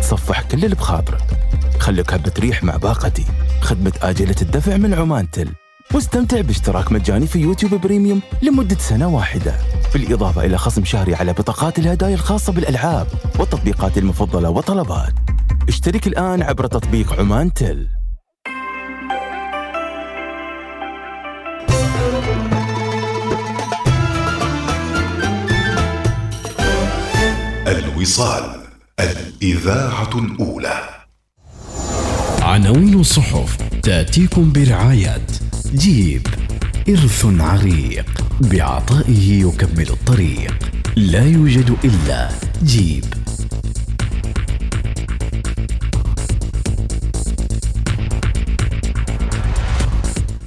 [0.00, 1.37] تصفح كل اللي بخاطرك.
[1.78, 3.24] خلك هبة ريح مع باقتي.
[3.60, 5.48] خدمة آجلة الدفع من عمان تل.
[5.94, 9.54] واستمتع باشتراك مجاني في يوتيوب بريميوم لمدة سنة واحدة.
[9.94, 13.06] بالإضافة إلى خصم شهري على بطاقات الهدايا الخاصة بالألعاب
[13.38, 15.12] والتطبيقات المفضلة وطلبات
[15.68, 17.88] اشترك الآن عبر تطبيق عمان تل.
[27.66, 28.60] الوصال
[29.00, 30.97] الإذاعة الأولى.
[32.58, 35.26] عناوين الصحف تأتيكم برعاية
[35.74, 36.26] جيب
[36.88, 38.06] إرث عريق
[38.40, 40.54] بعطائه يكمل الطريق
[40.96, 42.28] لا يوجد إلا
[42.64, 43.04] جيب.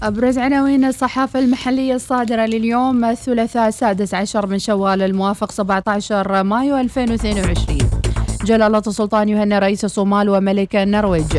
[0.04, 7.78] أبرز عناوين الصحافة المحلية الصادرة لليوم الثلاثاء السادس عشر من شوال الموافق 17 مايو 2022
[8.45, 11.38] جلالة السلطان يهنى رئيس الصومال وملك النرويج.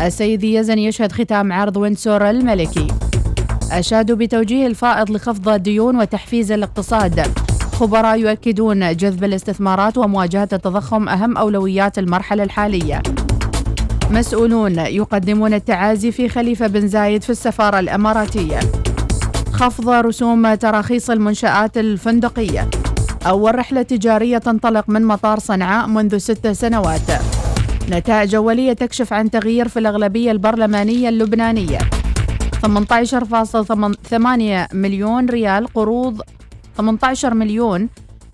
[0.00, 2.86] السيد يزن يشهد ختام عرض وينسور الملكي.
[3.72, 7.26] أشادوا بتوجيه الفائض لخفض الديون وتحفيز الاقتصاد.
[7.72, 13.02] خبراء يؤكدون جذب الاستثمارات ومواجهة التضخم أهم أولويات المرحلة الحالية.
[14.10, 18.60] مسؤولون يقدمون التعازي في خليفة بن زايد في السفارة الإماراتية.
[19.52, 22.70] خفض رسوم تراخيص المنشآت الفندقية.
[23.26, 27.10] أول رحلة تجارية تنطلق من مطار صنعاء منذ ست سنوات.
[27.90, 31.78] نتائج أولية تكشف عن تغيير في الأغلبية البرلمانية اللبنانية.
[31.78, 36.22] 18.8 مليون ريال قروض
[36.76, 37.88] 18 مليون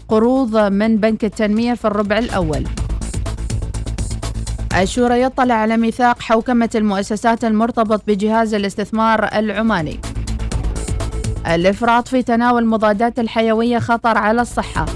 [0.08, 2.64] قروض من بنك التنمية في الربع الأول.
[4.82, 10.00] الشورى يطلع على ميثاق حوكمة المؤسسات المرتبط بجهاز الاستثمار العماني.
[11.46, 14.86] الإفراط في تناول مضادات الحيوية خطر على الصحة.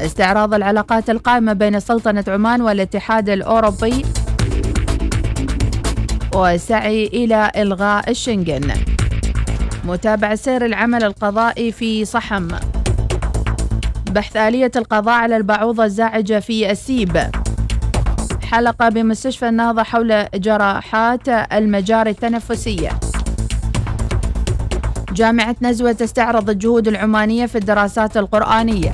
[0.00, 4.04] استعراض العلاقات القائمة بين سلطنة عمان والاتحاد الأوروبي
[6.34, 8.72] وسعي إلى إلغاء الشنغن.
[9.84, 12.48] متابعة سير العمل القضائي في صحم.
[14.10, 17.30] بحث آلية القضاء على البعوضة الزاعجة في السيب.
[18.42, 22.90] حلقة بمستشفى النهضة حول جراحات المجاري التنفسية.
[25.12, 28.92] جامعة نزوة تستعرض الجهود العمانية في الدراسات القرآنية.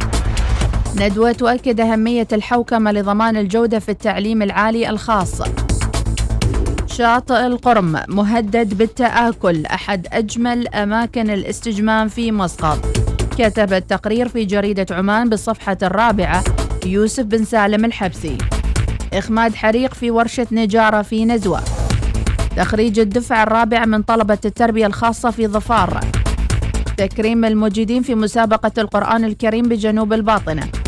[0.97, 5.43] ندوة تؤكد أهمية الحوكمة لضمان الجودة في التعليم العالي الخاص.
[6.87, 12.87] شاطئ القرم مهدد بالتآكل أحد أجمل أماكن الاستجمام في مسقط
[13.39, 16.45] كتب التقرير في جريدة عمان بالصفحة الرابعة
[16.87, 18.39] يوسف بن سالم الحبسي.
[19.15, 21.61] إخماد حريق في ورشة نجارة في نزوة.
[22.57, 26.01] تخريج الدفعة الرابعة من طلبة التربية الخاصة في ظفار.
[26.97, 30.82] تكريم المجيدين في مسابقة القرآن الكريم بجنوب الباطنة.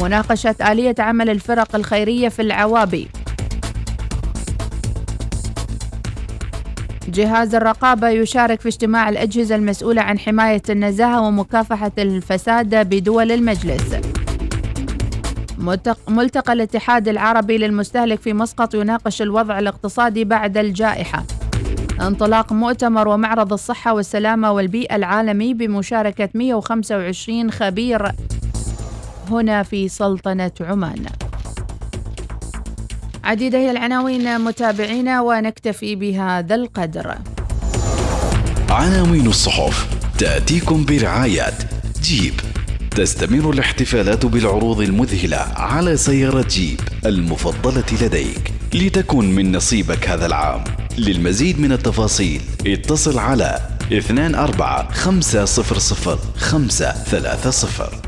[0.00, 3.08] مناقشة آلية عمل الفرق الخيرية في العوابي
[7.08, 13.96] جهاز الرقابة يشارك في اجتماع الأجهزة المسؤولة عن حماية النزاهة ومكافحة الفساد بدول المجلس.
[16.08, 21.24] ملتقى الاتحاد العربي للمستهلك في مسقط يناقش الوضع الاقتصادي بعد الجائحة.
[22.00, 28.12] انطلاق مؤتمر ومعرض الصحة والسلامة والبيئة العالمي بمشاركة 125 خبير.
[29.30, 31.06] هنا في سلطنة عمان.
[33.24, 37.14] عديدة هي العناوين متابعينا ونكتفي بهذا القدر.
[38.70, 41.58] عناوين الصحف تأتيكم برعاية
[42.02, 42.34] جيب.
[42.90, 48.52] تستمر الاحتفالات بالعروض المذهلة على سيارة جيب المفضلة لديك.
[48.74, 50.64] لتكن من نصيبك هذا العام.
[50.98, 53.60] للمزيد من التفاصيل اتصل على
[53.92, 58.07] 24 500 530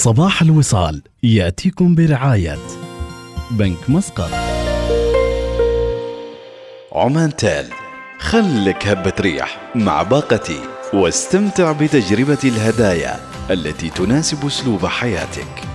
[0.00, 2.58] صباح الوصال يأتيكم برعاية
[3.50, 4.30] بنك مسقط.
[6.92, 7.66] عمان تال
[8.18, 10.60] خلك هبة ريح مع باقتي
[10.94, 13.20] واستمتع بتجربة الهدايا
[13.50, 15.69] التي تناسب أسلوب حياتك.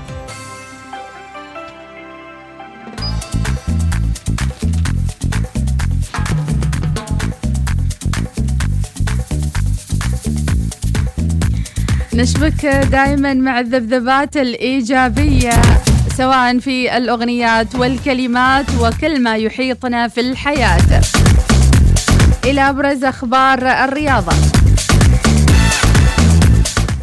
[12.16, 15.62] نشبك دائما مع الذبذبات الإيجابية
[16.18, 21.02] سواء في الأغنيات والكلمات وكل ما يحيطنا في الحياة.
[22.46, 24.34] إلى أبرز أخبار الرياضة.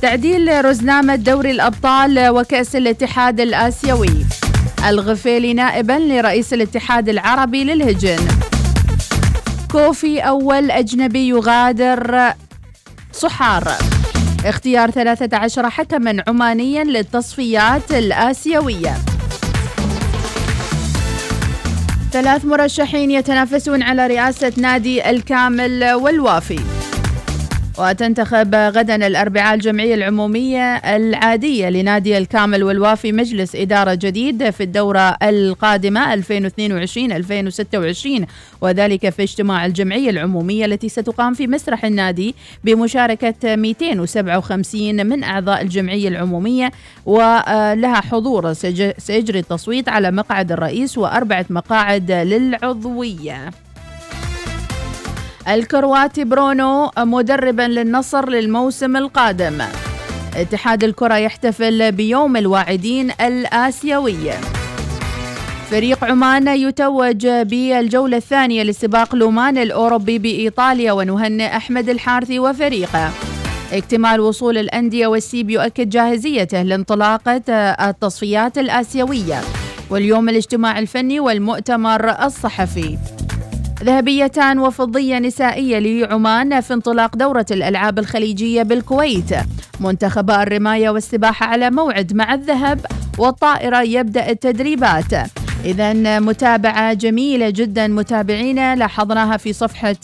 [0.02, 4.26] تعديل رزنامة دوري الأبطال وكأس الاتحاد الآسيوي.
[4.88, 8.28] الغفيلي نائبا لرئيس الاتحاد العربي للهجن.
[9.72, 12.32] كوفي أول أجنبي يغادر
[13.12, 13.72] صحار.
[14.46, 18.94] اختيار 13 حكما عمانيا للتصفيات الآسيوية.
[22.12, 26.81] ثلاث مرشحين يتنافسون على رئاسة نادي الكامل والوافي.
[27.78, 36.16] وتنتخب غدا الأربعاء الجمعية العمومية العادية لنادي الكامل والوافي مجلس إدارة جديد في الدورة القادمة
[36.16, 36.20] 2022-2026
[38.60, 46.08] وذلك في اجتماع الجمعية العمومية التي ستقام في مسرح النادي بمشاركة 257 من أعضاء الجمعية
[46.08, 46.70] العمومية
[47.06, 53.50] ولها حضور سيج- سيجري التصويت على مقعد الرئيس وأربعة مقاعد للعضوية.
[55.48, 59.62] الكرواتي برونو مدربا للنصر للموسم القادم.
[60.36, 64.30] اتحاد الكرة يحتفل بيوم الواعدين الآسيوي.
[65.70, 73.10] فريق عمان يتوج بالجولة الثانية لسباق لومان الأوروبي بإيطاليا ونهنئ أحمد الحارثي وفريقه.
[73.72, 77.52] اكتمال وصول الأندية والسيب يؤكد جاهزيته لانطلاقة
[77.88, 79.40] التصفيات الآسيوية
[79.90, 82.98] واليوم الاجتماع الفني والمؤتمر الصحفي.
[83.82, 89.34] ذهبيتان وفضية نسائية لعمان في انطلاق دورة الألعاب الخليجية بالكويت.
[89.80, 92.86] منتخبا الرماية والسباحة على موعد مع الذهب
[93.18, 95.12] والطائرة يبدأ التدريبات.
[95.64, 99.96] إذا متابعة جميلة جدا متابعينا لاحظناها في صفحة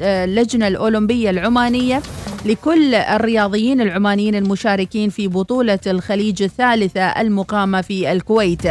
[0.00, 2.02] اللجنة الأولمبية العمانية.
[2.44, 8.66] لكل الرياضيين العمانيين المشاركين في بطولة الخليج الثالثة المقامة في الكويت.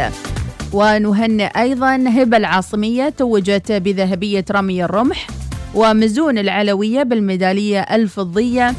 [0.72, 5.26] ونهنئ أيضا هبة العاصمية توجت بذهبية رمي الرمح
[5.74, 8.74] ومزون العلوية بالميدالية الفضية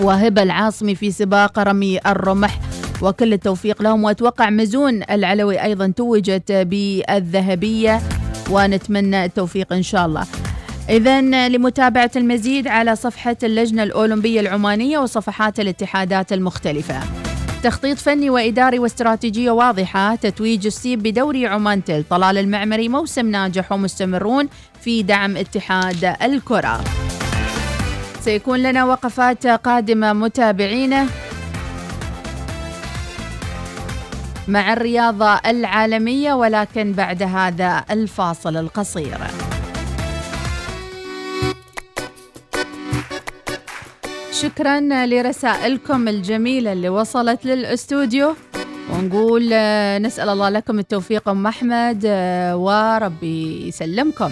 [0.00, 2.60] وهبة العاصمي في سباق رمي الرمح
[3.02, 8.00] وكل التوفيق لهم وأتوقع مزون العلوي أيضا توجت بالذهبية
[8.50, 10.26] ونتمنى التوفيق إن شاء الله.
[10.88, 17.00] اذا لمتابعة المزيد على صفحة اللجنة الأولمبية العمانية وصفحات الاتحادات المختلفة.
[17.64, 24.48] تخطيط فني وإداري واستراتيجيه واضحة تتويج السيب بدوري عمان تل طلال المعمري موسم ناجح ومستمرون
[24.80, 26.84] في دعم اتحاد الكرة.
[28.20, 31.06] سيكون لنا وقفات قادمة متابعينا
[34.48, 39.18] مع الرياضة العالمية ولكن بعد هذا الفاصل القصير
[44.42, 48.34] شكرا لرسائلكم الجميلة اللي وصلت للأستوديو.
[48.92, 49.42] ونقول
[50.02, 52.06] نسأل الله لكم التوفيق أم أحمد
[52.54, 54.30] وربي يسلمكم.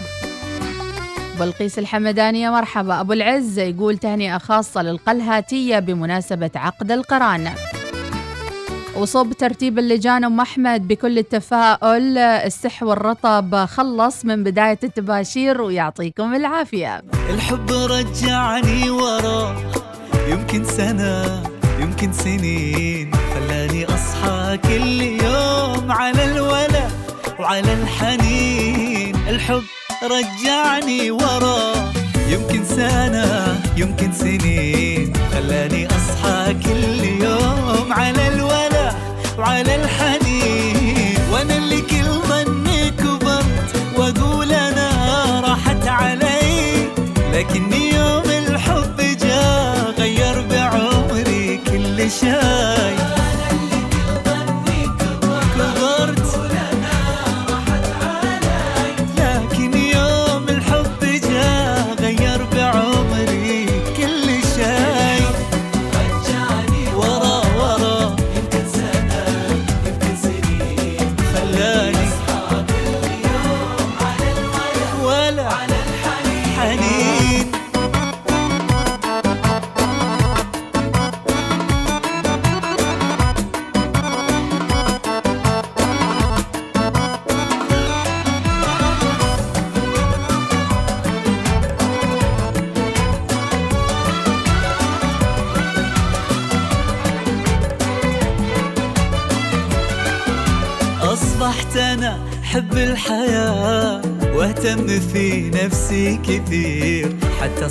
[1.40, 3.00] بلقيس الحمدانية مرحبا.
[3.00, 7.48] أبو العز يقول تهنئة خاصة للقلهاتية بمناسبة عقد القران.
[8.96, 17.02] وصب ترتيب اللجان أم أحمد بكل التفاؤل السح والرطب خلص من بداية التباشير ويعطيكم العافية.
[17.34, 19.56] الحب رجعني ورا
[20.28, 21.42] يمكن سنة
[21.80, 23.10] يمكن سنين.
[23.34, 26.86] خلاني أصحى كل يوم على الولا
[27.40, 29.16] وعلى الحنين.
[29.28, 29.62] الحب
[30.02, 31.92] رجعني ورا.
[32.28, 35.12] يمكن سنة يمكن سنين.
[35.32, 38.92] خلاني أصحى كل يوم على الولا
[39.38, 40.71] وعلى الحنين.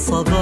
[0.02, 0.40] حتى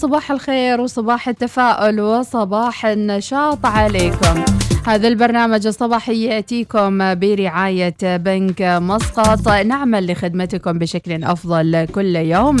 [0.00, 4.44] وصباح الخير وصباح التفاؤل وصباح النشاط عليكم.
[4.86, 9.48] هذا البرنامج الصباحي يأتيكم برعاية بنك مسقط.
[9.48, 12.56] نعمل لخدمتكم بشكل أفضل كل يوم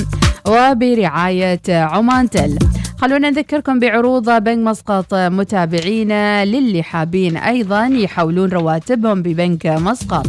[0.48, 2.58] وبرعاية عمان تل
[2.98, 5.14] خلونا نذكركم بعروض بنك مسقط.
[5.14, 10.26] متابعينا للي حابين أيضا يحولون رواتبهم ببنك مسقط.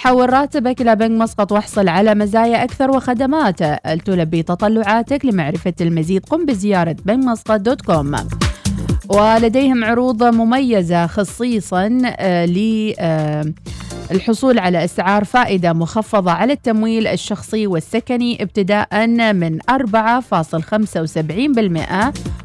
[0.00, 3.58] حول راتبك إلى بنك مسقط واحصل على مزايا أكثر وخدمات.
[4.04, 8.16] تلبي تطلعاتك لمعرفة المزيد قم بزيارة بنك مسقط دوت كوم.
[9.08, 11.88] ولديهم عروض مميزة خصيصا
[14.12, 19.74] للحصول على أسعار فائدة مخفضة على التمويل الشخصي والسكني ابتداء من 4.75%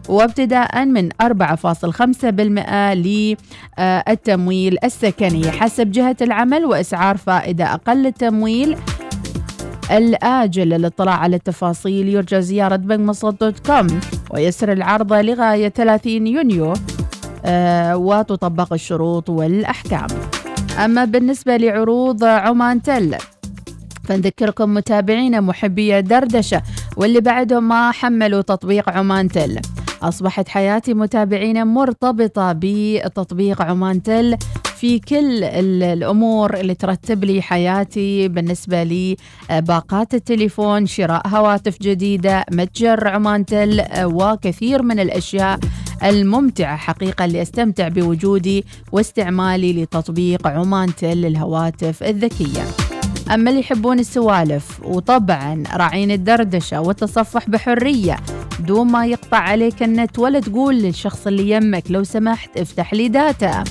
[0.10, 5.52] وابتداء من 4.5% للتمويل السكني.
[5.52, 8.78] حسب جهة العمل وأسعار فائدة أقل التمويل
[9.92, 13.88] الآجل للاطلاع على التفاصيل يرجى زيارة بنك مسقط دوت كوم
[14.32, 16.74] ويسر العرض لغاية 30 يونيو
[17.46, 20.08] آه، وتطبق الشروط والأحكام.
[20.78, 23.18] أما بالنسبة لعروض عمان تل
[24.04, 26.62] فنذكركم متابعينا محبي الدردشة
[26.98, 29.60] واللي بعدهم ما حملوا تطبيق عمان تل
[30.02, 34.38] أصبحت حياتي متابعينا مرتبطة بتطبيق عمان تل
[34.86, 39.18] في كل ال- الأمور اللي ترتب لي حياتي بالنسبة لي
[39.52, 45.60] آه، باقات التليفون شراء هواتف جديدة متجر عمان تل آه، وكثير من الأشياء
[46.04, 52.64] الممتعة حقيقة اللي أستمتع بوجودي واستعمالي لتطبيق عمان تل للهواتف الذكية.
[53.34, 58.18] أما اللي يحبون السوالف وطبعا راعين الدردشة والتصفح بحرية
[58.60, 63.64] دون ما يقطع عليك النت ولا تقول للشخص اللي يمك لو سمحت افتح لي داتا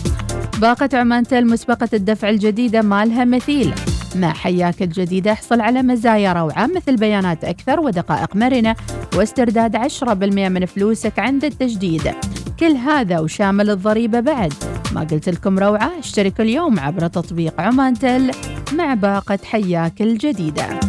[0.65, 3.75] باقة عمان تل مسبقة الدفع الجديدة ما لها مثيل.
[4.17, 8.77] مع حياك الجديدة احصل على مزايا روعة مثل بيانات أكثر ودقائق مرنة
[9.17, 12.15] واسترداد 10% من فلوسك عند التجديد.
[12.61, 14.53] كل هذا وشامل الضريبة بعد.
[14.93, 18.31] ما قلت لكم روعة؟ اشتركوا اليوم عبر تطبيق عمان تل
[18.73, 20.81] مع باقة حياك الجديدة.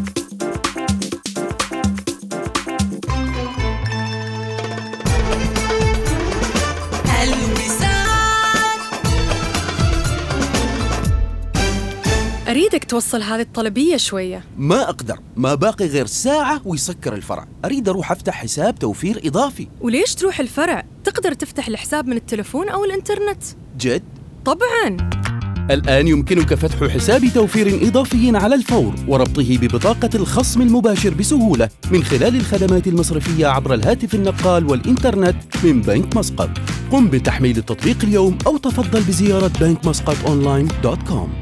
[12.76, 14.44] أريدك توصل هذه الطلبية شوية.
[14.58, 15.20] ما أقدر.
[15.36, 17.48] ما باقي غير ساعة ويسكر الفرع.
[17.66, 19.68] أريد أروح أفتح حساب توفير إضافي.
[19.82, 23.44] وليش تروح الفرع؟ تقدر تفتح الحساب من التلفون أو الإنترنت.
[23.80, 24.04] جد؟
[24.46, 25.10] طبعاً.
[25.72, 32.36] الآن يمكنك فتح حساب توفير إضافي على الفور وربطه ببطاقة الخصم المباشر بسهولة من خلال
[32.36, 36.50] الخدمات المصرفية عبر الهاتف النقال والإنترنت من بنك مسقط.
[36.92, 41.34] قم بتحميل التطبيق اليوم أو تفضل بزيارة بنك مسقط online dot com.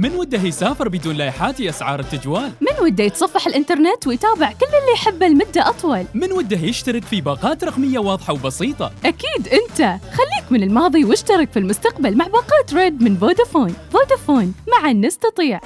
[0.00, 5.26] من وده يسافر بدون لايحات أسعار التجوال؟ من وده يتصفح الإنترنت ويتابع كل اللي يحبه
[5.26, 9.78] لمدة أطول؟ من وده يشترك في باقات رقمية واضحة وبسيطة؟ أكيد أنت.
[10.12, 13.74] خليك من الماضي واشترك في المستقبل مع باقات ريد من فودافون.
[13.92, 15.60] فودافون معا نستطيع.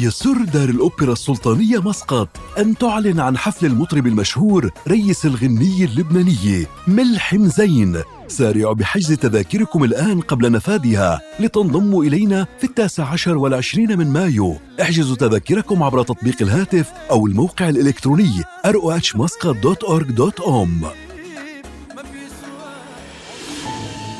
[0.00, 7.46] يسر دار الأوبرا السلطانية مسقط أن تعلن عن حفل المطرب المشهور ريس الغني اللبناني ملحم
[7.46, 8.02] زين.
[8.28, 14.56] سارعوا بحجز تذاكركم الآن قبل نفاذها لتنضموا إلينا في التاسع عشر والعشرين من مايو.
[14.82, 20.86] احجزوا تذاكركم عبر تطبيق الهاتف أو الموقع الإلكتروني rohmuscat.org.om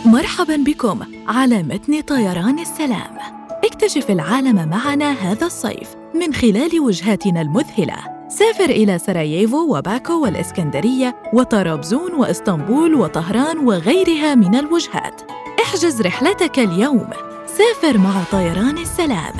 [0.06, 3.18] مرحبا بكم على متن طيران السلام.
[3.64, 8.15] اكتشف العالم معنا هذا الصيف من خلال وجهاتنا المذهلة.
[8.38, 15.22] سافر إلى سراييفو وباكو والإسكندرية وطرابزون وإسطنبول وطهران وغيرها من الوجهات.
[15.62, 17.10] احجز رحلتك اليوم.
[17.46, 19.34] سافر مع طيران السلام.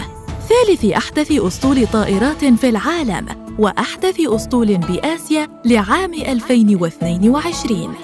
[0.49, 3.27] ثالث أحدث أسطول طائرات في العالم
[3.59, 7.95] وأحدث أسطول بآسيا لعام 2022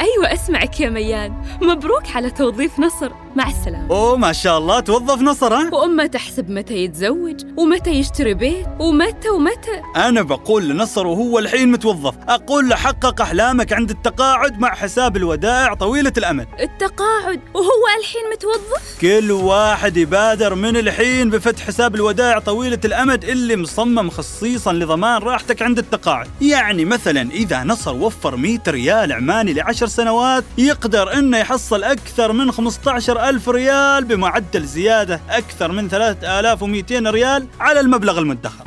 [0.00, 1.42] أيوة أسمعك يا ميان.
[1.62, 3.12] مبروك على توظيف نصر.
[3.36, 3.90] مع السلامة.
[3.90, 9.28] اوه ما شاء الله توظف نصر ها وأمه تحسب متى يتزوج ومتى يشتري بيت ومتى
[9.28, 9.82] ومتى.
[9.96, 12.14] أنا بقول لنصر وهو الحين متوظف.
[12.28, 16.46] أقول له حقق أحلامك عند التقاعد مع حساب الودائع طويلة الأمد.
[16.60, 23.56] التقاعد وهو الحين متوظف؟ كل واحد يبادر من الحين بفتح حساب الودائع طويلة الأمد اللي
[23.56, 26.28] مصمم خصيصا لضمان راحتك عند التقاعد.
[26.40, 32.52] يعني مثلا إذا نصر وفر 100 ريال عماني لعشر سنوات يقدر إنه يحصل أكثر من
[32.52, 38.64] 15 ألف ريال بمعدل زيادة أكثر من 3200 ريال على المبلغ المدخر.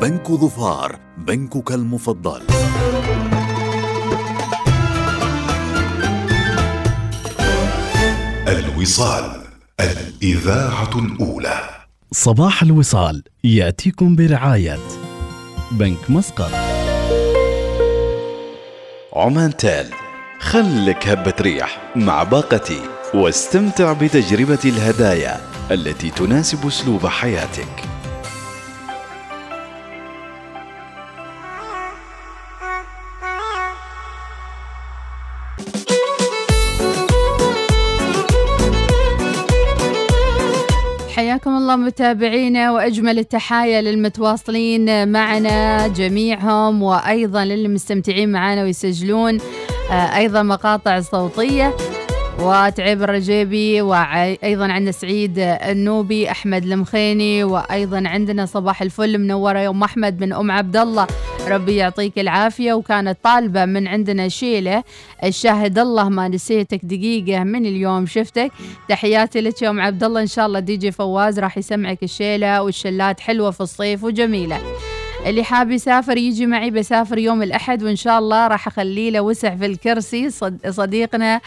[0.00, 2.42] بنك ظفار بنكك المفضل.
[8.48, 9.42] الوصال
[9.80, 11.60] الإذاعة الأولى.
[12.12, 14.78] صباح الوصال يأتيكم برعاية
[15.72, 16.50] بنك مسقط.
[19.12, 20.03] عمان تال
[20.44, 22.80] خلك هبة ريح مع باقتي
[23.14, 25.40] واستمتع بتجربة الهدايا
[25.70, 27.68] التي تناسب أسلوب حياتك.
[41.16, 49.38] حياكم الله متابعينا وأجمل التحايا للمتواصلين معنا جميعهم وأيضا للي مستمتعين معنا ويسجلون
[49.90, 51.76] آه، أيضا مقاطع صوتية
[52.40, 60.20] وتعيب الرجيبي وأيضا عندنا سعيد النوبي أحمد المخيني وأيضا عندنا صباح الفل منورة يوم أحمد
[60.20, 61.06] من أم عبد الله.
[61.48, 62.72] ربي يعطيك العافية.
[62.72, 64.84] وكانت طالبة من عندنا شيلة
[65.24, 68.52] الشاهد الله ما نسيتك دقيقة من اليوم شفتك.
[68.88, 70.20] تحياتي لك يا أم عبد الله.
[70.20, 74.60] إن شاء الله دي جي فواز راح يسمعك الشيلة والشلات حلوة في الصيف وجميلة.
[75.26, 79.56] اللي حاب يسافر يجي معي بسافر يوم الأحد وإن شاء الله راح أخليه له وسع
[79.56, 80.30] في الكرسي.
[80.30, 81.40] صد صديقنا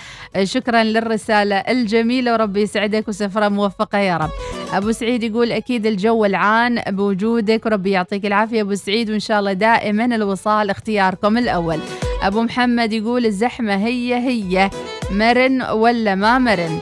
[0.43, 4.29] شكرا للرسالة الجميلة وربي يسعدك وسفرة موفقة يا رب.
[4.73, 9.53] أبو سعيد يقول أكيد الجو العان بوجودك وربي يعطيك العافية أبو سعيد وإن شاء الله
[9.53, 11.79] دائما الوصال اختياركم الأول.
[12.23, 14.69] أبو محمد يقول الزحمة هي هي
[15.11, 16.79] مرن ولا ما مرن؟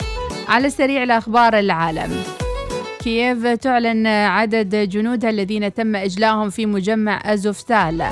[0.47, 2.44] على السريع لأخبار العالم.
[3.06, 8.03] كييف تعلن عدد جنودها الذين تم إجلائهم في مجمع أزوفتال؟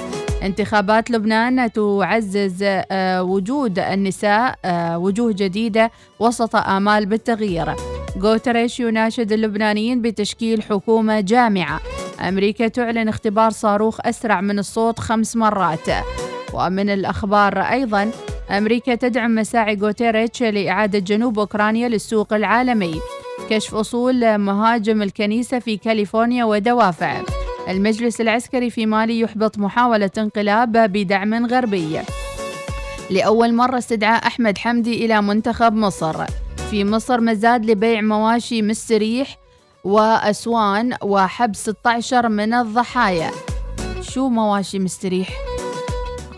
[0.43, 7.75] انتخابات لبنان تعزز آه، وجود النساء آه، وجوه جديدة وسط آمال بالتغيير.
[8.19, 11.79] غوتريش يناشد اللبنانيين بتشكيل حكومة جامعة.
[12.27, 15.87] أمريكا تعلن اختبار صاروخ أسرع من الصوت خمس مرات.
[16.53, 18.11] ومن الأخبار أيضا
[18.51, 23.01] أمريكا تدعم مساعي غوتيريتش لإعادة جنوب أوكرانيا للسوق العالمي.
[23.49, 27.21] كشف أصول مهاجم الكنيسة في كاليفورنيا ودوافع.
[27.69, 31.99] المجلس العسكري في مالي يحبط محاولة انقلاب بدعم غربي.
[33.09, 36.25] لأول مرة استدعاء أحمد حمدي إلى منتخب مصر.
[36.69, 39.37] في مصر مزاد لبيع مواشي مستريح
[39.83, 43.31] وأسوان وحبس 16 من الضحايا.
[44.01, 45.29] شو مواشي مستريح؟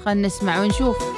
[0.05, 1.14] خلنا نسمع ونشوف.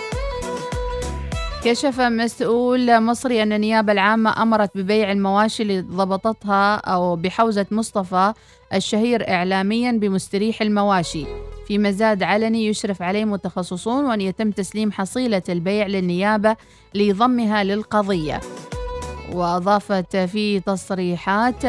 [1.68, 8.34] كشف مسؤول مصري أن النيابة العامة أمرت ببيع المواشي اللي ضبطتها أو بحوزة مصطفى
[8.74, 11.26] الشهير إعلاميا بمستريح المواشي.
[11.68, 16.56] في مزاد علني يشرف عليه متخصصون وأن يتم تسليم حصيلة البيع للنيابة
[16.96, 18.42] لضمها للقضية.
[19.34, 21.64] وأضافت في تصريحات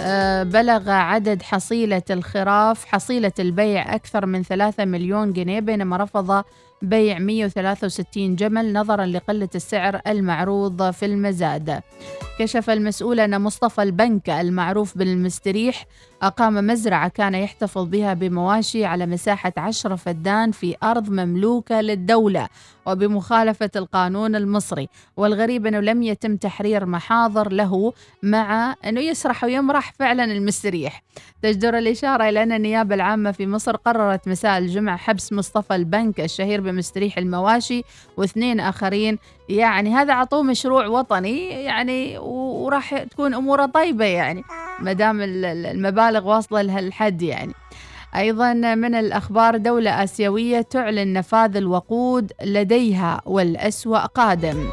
[0.00, 6.44] آه، بلغ عدد حصيلة الخراف حصيلة البيع أكثر من 3 مليون جنيه بينما رفض
[6.82, 11.80] بيع 163 جمل نظرا لقلة السعر المعروض في المزاد.
[12.38, 15.86] كشف المسؤول أن مصطفى البنك المعروف بالمستريح
[16.22, 22.48] أقام مزرعة كان يحتفظ بها بمواشي على مساحة عشرة فدان في أرض مملوكة للدولة
[22.86, 24.88] وبمخالفة القانون المصري.
[25.16, 27.92] والغريب أنه لم يتم تحرير محاضر له
[28.22, 31.02] مع أنه يسرح ويمرح فعلا المستريح.
[31.42, 36.60] تجدر الإشارة إلى أن النيابة العامة في مصر قررت مساء الجمعة حبس مصطفى البنك الشهير
[36.60, 37.82] بمستريح المواشي
[38.16, 44.42] واثنين آخرين يعني هذا عطوه مشروع وطني يعني وراح تكون أموره طيبة يعني
[44.80, 47.52] ما دام ال- ال- المبالغ واصلة لهالحد يعني.
[48.16, 54.68] أيضا من الأخبار دولة آسيوية تعلن نفاذ الوقود لديها والأسوأ قادم.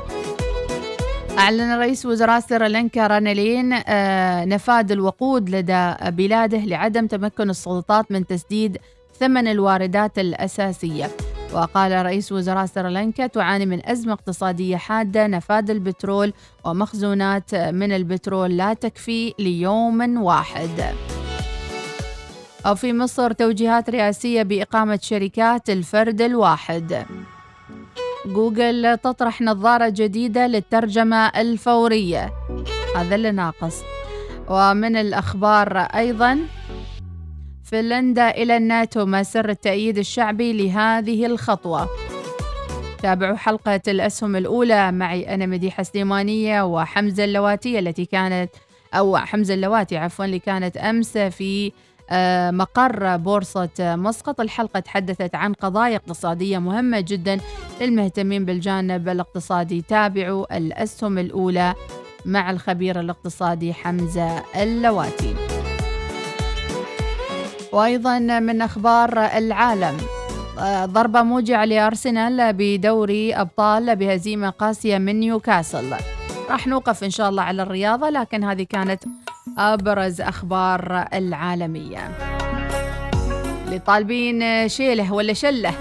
[1.39, 8.77] أعلن رئيس وزراء سريلانكا رانالين آه، نفاذ الوقود لدى بلاده لعدم تمكن السلطات من تسديد
[9.19, 11.09] ثمن الواردات الأساسية.
[11.53, 16.33] وقال رئيس وزراء سريلانكا تعاني من أزمة اقتصادية حادة نفاذ البترول
[16.65, 20.93] ومخزونات من البترول لا تكفي ليوم واحد.
[22.65, 27.05] أو في مصر توجيهات رئاسية بإقامة شركات الفرد الواحد.
[28.25, 32.33] جوجل تطرح نظارة جديدة للترجمة الفورية.
[32.95, 33.81] هذا اللي ناقص.
[34.49, 36.39] ومن الأخبار أيضا
[37.73, 41.89] فنلندا إلى الناتو ما سر التأييد الشعبي لهذه الخطوة.
[43.01, 44.91] تابعوا حلقة الأسهم الأولى.
[44.91, 48.49] معي أنا مديحة سليمانية وحمزة اللواتي التي كانت
[48.93, 51.71] أو حمزة اللواتي عفوا اللي كانت أمس في
[52.09, 54.41] آه، مقر بورصة مسقط.
[54.41, 57.37] الحلقة تحدثت عن قضايا اقتصادية مهمة جدا
[57.81, 59.81] للمهتمين بالجانب الاقتصادي.
[59.81, 61.73] تابعوا الأسهم الأولى
[62.25, 65.42] مع الخبير الاقتصادي حمزة اللواتي.
[67.73, 69.97] وأيضا من أخبار العالم.
[70.59, 75.95] آه، ضربة موجعة لأرسنال بدوري أبطال بهزيمة قاسية من نيوكاسل.
[76.49, 79.03] راح نوقف إن شاء الله على الرياضة لكن هذه كانت
[79.57, 82.11] أبرز أخبار العالمية.
[83.65, 85.73] اللي طالبين شيله ولا شلة.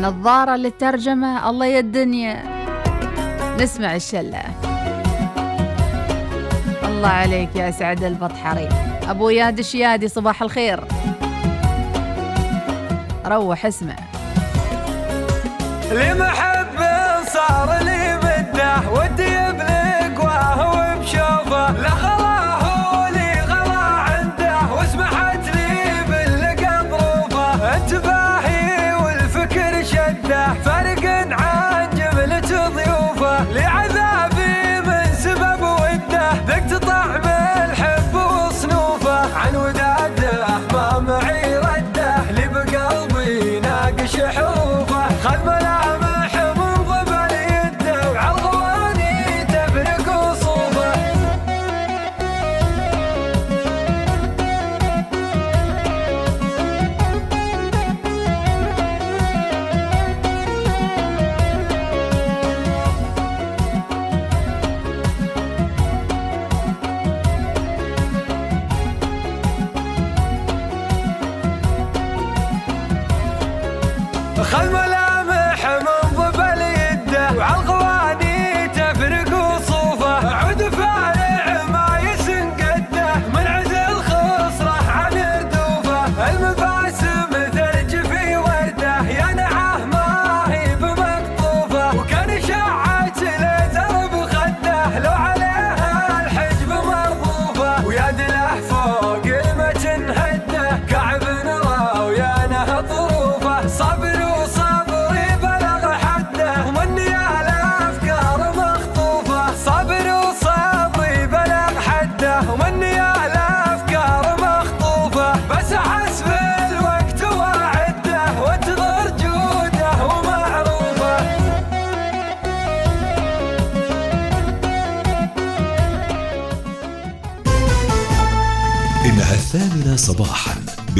[0.00, 2.42] نظارة للترجمة الله يا الدنيا.
[3.60, 4.42] نسمع الشلة.
[6.84, 8.83] الله عليك يا سعد البطحري.
[9.08, 10.84] أبو ياد الشيادي صباح الخير.
[13.26, 13.96] روح اسمع.
[15.92, 16.78] لمحب
[17.26, 21.02] صار لي بده ودي يبلغ وهو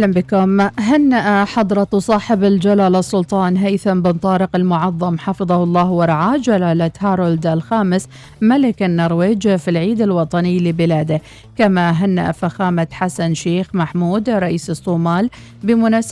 [0.00, 0.60] أهلا بكم.
[0.78, 8.08] هنأ حضرة صاحب الجلالة السلطان هيثم بن طارق المعظم حفظه الله ورعاه جلالة هارولد الخامس
[8.40, 11.20] ملك النرويج في العيد الوطني لبلاده.
[11.56, 15.30] كما هنأ فخامة حسن شيخ محمود رئيس الصومال
[15.62, 16.08] بمناسبة